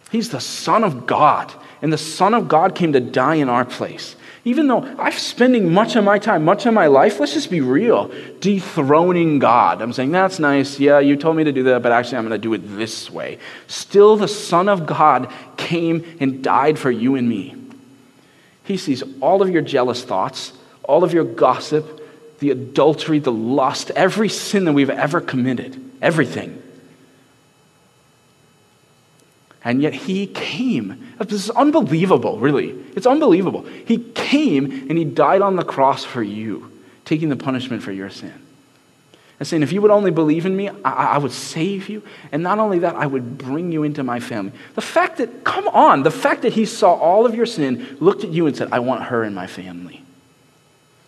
He's 0.10 0.30
the 0.30 0.39
Son 0.39 0.86
of 0.86 1.06
God, 1.06 1.51
and 1.82 1.91
the 1.91 1.97
Son 1.97 2.34
of 2.34 2.47
God 2.47 2.75
came 2.75 2.93
to 2.93 3.01
die 3.01 3.36
in 3.36 3.49
our 3.49 3.65
place. 3.65 4.15
Even 4.45 4.67
though 4.67 4.84
I'm 4.97 5.12
spending 5.12 5.73
much 5.73 5.97
of 5.97 6.06
my 6.06 6.17
time, 6.17 6.45
much 6.45 6.65
of 6.65 6.73
my 6.73 6.88
life, 6.88 7.19
let's 7.19 7.34
just 7.34 7.49
be 7.49 7.60
real, 7.60 8.10
dethroning 8.39 9.39
God. 9.39 9.82
I'm 9.82 9.91
saying, 9.91 10.13
that's 10.13 10.39
nice. 10.39 10.80
Yeah, 10.80 10.99
you 10.99 11.17
told 11.17 11.36
me 11.36 11.43
to 11.43 11.51
do 11.51 11.63
that, 11.63 11.84
but 11.84 11.91
actually, 11.91 12.19
I'm 12.19 12.25
going 12.25 12.39
to 12.39 12.41
do 12.41 12.54
it 12.54 12.78
this 12.78 13.12
way. 13.12 13.38
Still, 13.67 14.15
the 14.15 14.30
Son 14.30 14.69
of 14.69 14.86
God 14.86 15.30
came 15.58 16.06
and 16.21 16.41
died 16.41 16.80
for 16.80 16.89
you 16.89 17.15
and 17.15 17.28
me. 17.28 17.54
He 18.63 18.78
sees 18.78 19.04
all 19.19 19.41
of 19.41 19.49
your 19.49 19.62
jealous 19.62 20.06
thoughts, 20.06 20.54
all 20.84 21.04
of 21.04 21.12
your 21.12 21.25
gossip, 21.25 22.04
the 22.39 22.52
adultery, 22.52 23.19
the 23.19 23.32
lust, 23.32 23.91
every 23.91 24.30
sin 24.30 24.65
that 24.65 24.74
we've 24.74 24.89
ever 24.89 25.21
committed, 25.21 25.80
everything. 26.02 26.62
And 29.65 29.82
yet 29.82 29.93
he 29.93 30.28
came. 30.28 31.15
This 31.19 31.45
is 31.45 31.50
unbelievable, 31.50 32.38
really. 32.38 32.69
It's 32.95 33.08
unbelievable. 33.08 33.63
He 33.63 33.98
came 33.98 34.65
and 34.89 34.98
he 34.98 35.04
died 35.04 35.41
on 35.41 35.56
the 35.56 35.65
cross 35.65 36.04
for 36.04 36.21
you, 36.21 36.71
taking 37.04 37.30
the 37.30 37.36
punishment 37.36 37.82
for 37.82 37.91
your 37.91 38.12
sin. 38.12 38.34
And 39.39 39.48
saying, 39.48 39.63
if 39.63 39.74
you 39.74 39.82
would 39.82 39.91
only 39.91 40.12
believe 40.12 40.45
in 40.45 40.56
me, 40.56 40.69
I, 40.69 41.15
I, 41.15 41.17
would 41.17 41.32
save 41.32 41.89
you. 41.89 42.04
And 42.32 42.41
not 42.41 42.60
only 42.60 42.80
that, 42.80 42.95
I 42.95 43.06
would 43.06 43.38
bring 43.38 43.71
you 43.71 43.84
into 43.84 44.02
my 44.02 44.21
family. 44.21 44.54
The 44.76 44.82
fact 44.82 45.17
that, 45.17 45.43
come 45.43 45.67
on, 45.67 46.04
the 46.04 46.12
fact 46.12 46.43
that 46.43 46.54
he 46.54 46.63
saw 46.63 46.93
all 46.93 47.26
of 47.26 47.36
your 47.36 47.45
sin, 47.45 47.98
looked 48.00 48.24
at 48.24 48.30
you 48.30 48.48
and 48.48 48.56
said, 48.56 48.69
I 48.71 48.80
want 48.80 49.04
her 49.04 49.26
in 49.26 49.34
my 49.34 49.45
family. 49.45 50.05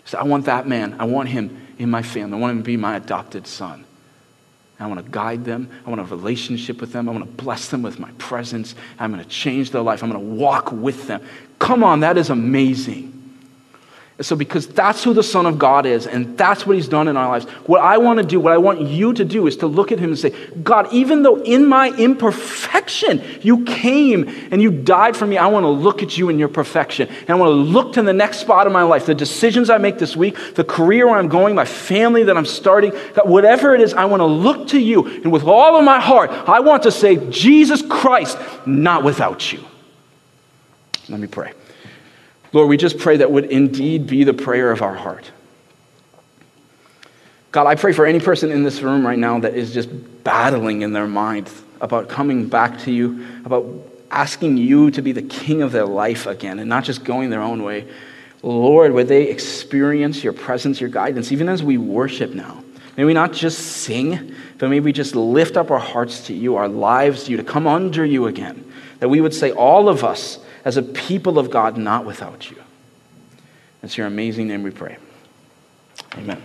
So 0.08 0.18
I 0.18 0.24
want 0.24 0.46
that 0.46 0.68
man. 0.68 0.96
I 1.00 1.06
want 1.06 1.30
him 1.30 1.68
in 1.78 1.92
my 1.92 2.02
family. 2.02 2.38
I 2.38 2.40
want 2.40 2.52
him 2.52 2.58
to 2.60 2.66
be 2.66 2.78
my 2.78 2.96
adopted 2.96 3.46
son. 3.46 3.86
I 4.80 4.88
want 4.88 5.04
to 5.04 5.12
guide 5.12 5.44
them. 5.44 5.70
I 5.86 5.90
want 5.90 6.02
a 6.02 6.06
relationship 6.06 6.80
with 6.80 6.94
them. 6.94 7.10
I 7.10 7.12
want 7.12 7.26
to 7.26 7.44
bless 7.44 7.70
them 7.70 7.82
with 7.82 8.00
my 8.00 8.12
presence. 8.12 8.76
I'm 9.00 9.12
going 9.12 9.24
to 9.24 9.30
change 9.30 9.72
their 9.72 9.82
life. 9.82 10.04
I'm 10.04 10.12
going 10.12 10.24
to 10.24 10.34
walk 10.36 10.72
with 10.72 11.08
them. 11.08 11.26
Come 11.60 11.84
on, 11.84 12.02
that 12.02 12.18
is 12.18 12.30
amazing. 12.30 13.17
So, 14.20 14.36
because 14.36 14.66
that's 14.66 15.04
who 15.04 15.14
the 15.14 15.22
Son 15.22 15.46
of 15.46 15.60
God 15.60 15.86
is, 15.86 16.08
and 16.08 16.36
that's 16.40 16.66
what 16.66 16.76
He's 16.76 16.88
done 16.88 17.08
in 17.08 17.16
our 17.16 17.28
lives, 17.28 17.46
what 17.68 17.82
I 17.82 18.00
want 18.00 18.18
to 18.18 18.26
do, 18.26 18.40
what 18.40 18.52
I 18.52 18.58
want 18.58 18.82
you 18.82 19.14
to 19.14 19.24
do, 19.24 19.46
is 19.46 19.58
to 19.58 19.68
look 19.68 19.92
at 19.92 20.00
Him 20.00 20.10
and 20.10 20.18
say, 20.18 20.34
God, 20.64 20.92
even 20.92 21.22
though 21.22 21.40
in 21.44 21.68
my 21.68 21.92
imperfection 21.92 23.22
you 23.44 23.64
came 23.66 24.28
and 24.52 24.60
you 24.60 24.72
died 24.72 25.16
for 25.16 25.28
me, 25.28 25.38
I 25.38 25.46
want 25.46 25.66
to 25.66 25.70
look 25.70 26.02
at 26.02 26.18
you 26.18 26.30
in 26.30 26.40
your 26.40 26.48
perfection. 26.48 27.08
And 27.08 27.30
I 27.30 27.36
want 27.36 27.50
to 27.50 27.54
look 27.54 27.94
to 27.94 28.02
the 28.02 28.14
next 28.14 28.40
spot 28.40 28.66
of 28.66 28.74
my 28.74 28.82
life, 28.82 29.06
the 29.06 29.14
decisions 29.14 29.70
I 29.70 29.78
make 29.78 30.00
this 30.00 30.18
week, 30.18 30.56
the 30.56 30.64
career 30.64 31.06
where 31.06 31.18
I'm 31.18 31.28
going, 31.28 31.54
my 31.54 31.66
family 31.66 32.24
that 32.24 32.36
I'm 32.36 32.46
starting, 32.46 32.94
that 33.14 33.28
whatever 33.28 33.76
it 33.76 33.82
is, 33.82 33.94
I 33.94 34.06
want 34.06 34.22
to 34.22 34.26
look 34.26 34.70
to 34.70 34.80
you. 34.80 35.06
And 35.06 35.32
with 35.32 35.44
all 35.44 35.78
of 35.78 35.86
my 35.86 36.00
heart, 36.00 36.32
I 36.32 36.62
want 36.62 36.82
to 36.84 36.92
say, 36.92 37.30
Jesus 37.30 37.84
Christ, 37.84 38.36
not 38.66 39.04
without 39.04 39.54
you. 39.54 39.64
Let 41.08 41.20
me 41.20 41.28
pray. 41.28 41.54
Lord, 42.54 42.70
we 42.70 42.78
just 42.78 42.98
pray 42.98 43.18
that 43.18 43.32
would 43.32 43.46
indeed 43.46 44.08
be 44.08 44.24
the 44.24 44.34
prayer 44.34 44.72
of 44.72 44.82
our 44.82 44.96
heart. 44.96 45.32
God, 47.52 47.68
I 47.68 47.76
pray 47.76 47.94
for 47.94 48.06
any 48.06 48.20
person 48.20 48.52
in 48.52 48.64
this 48.64 48.82
room 48.82 49.06
right 49.06 49.18
now 49.18 49.40
that 49.40 49.56
is 49.56 49.74
just 49.74 49.90
battling 50.24 50.82
in 50.82 50.94
their 50.94 51.08
mind 51.08 51.50
about 51.82 52.10
coming 52.10 52.48
back 52.48 52.80
to 52.82 52.92
you, 52.92 53.26
about 53.46 53.66
asking 54.12 54.58
you 54.58 54.92
to 54.92 55.02
be 55.02 55.12
the 55.12 55.22
king 55.22 55.62
of 55.62 55.72
their 55.72 55.86
life 55.86 56.28
again 56.28 56.60
and 56.60 56.70
not 56.70 56.84
just 56.84 57.04
going 57.04 57.30
their 57.30 57.42
own 57.42 57.64
way. 57.64 57.88
Lord, 58.44 58.92
would 58.94 59.08
they 59.08 59.30
experience 59.30 60.24
your 60.24 60.34
presence, 60.34 60.80
your 60.80 60.90
guidance, 60.90 61.32
even 61.32 61.50
as 61.50 61.64
we 61.64 61.78
worship 61.78 62.34
now? 62.34 62.64
May 62.96 63.06
we 63.06 63.14
not 63.14 63.34
just 63.34 63.60
sing, 63.60 64.36
but 64.58 64.70
may 64.70 64.80
we 64.80 64.92
just 64.92 65.16
lift 65.16 65.58
up 65.58 65.70
our 65.70 65.80
hearts 65.80 66.28
to 66.28 66.34
you, 66.34 66.56
our 66.56 66.68
lives 66.68 67.26
to 67.26 67.32
you, 67.32 67.38
to 67.38 67.44
come 67.44 67.68
under 67.68 68.06
you 68.06 68.28
again. 68.28 68.64
That 69.00 69.10
we 69.10 69.22
would 69.22 69.34
say, 69.34 69.52
all 69.52 69.90
of 69.90 70.04
us, 70.04 70.40
as 70.68 70.76
a 70.76 70.84
people 70.84 71.40
of 71.40 71.50
God, 71.50 71.78
not 71.78 72.04
without 72.04 72.52
you. 72.52 72.58
It's 73.82 73.98
your 73.98 74.06
amazing 74.06 74.50
name 74.50 74.64
we 74.64 74.72
pray. 74.72 74.98
Amen. 76.18 76.44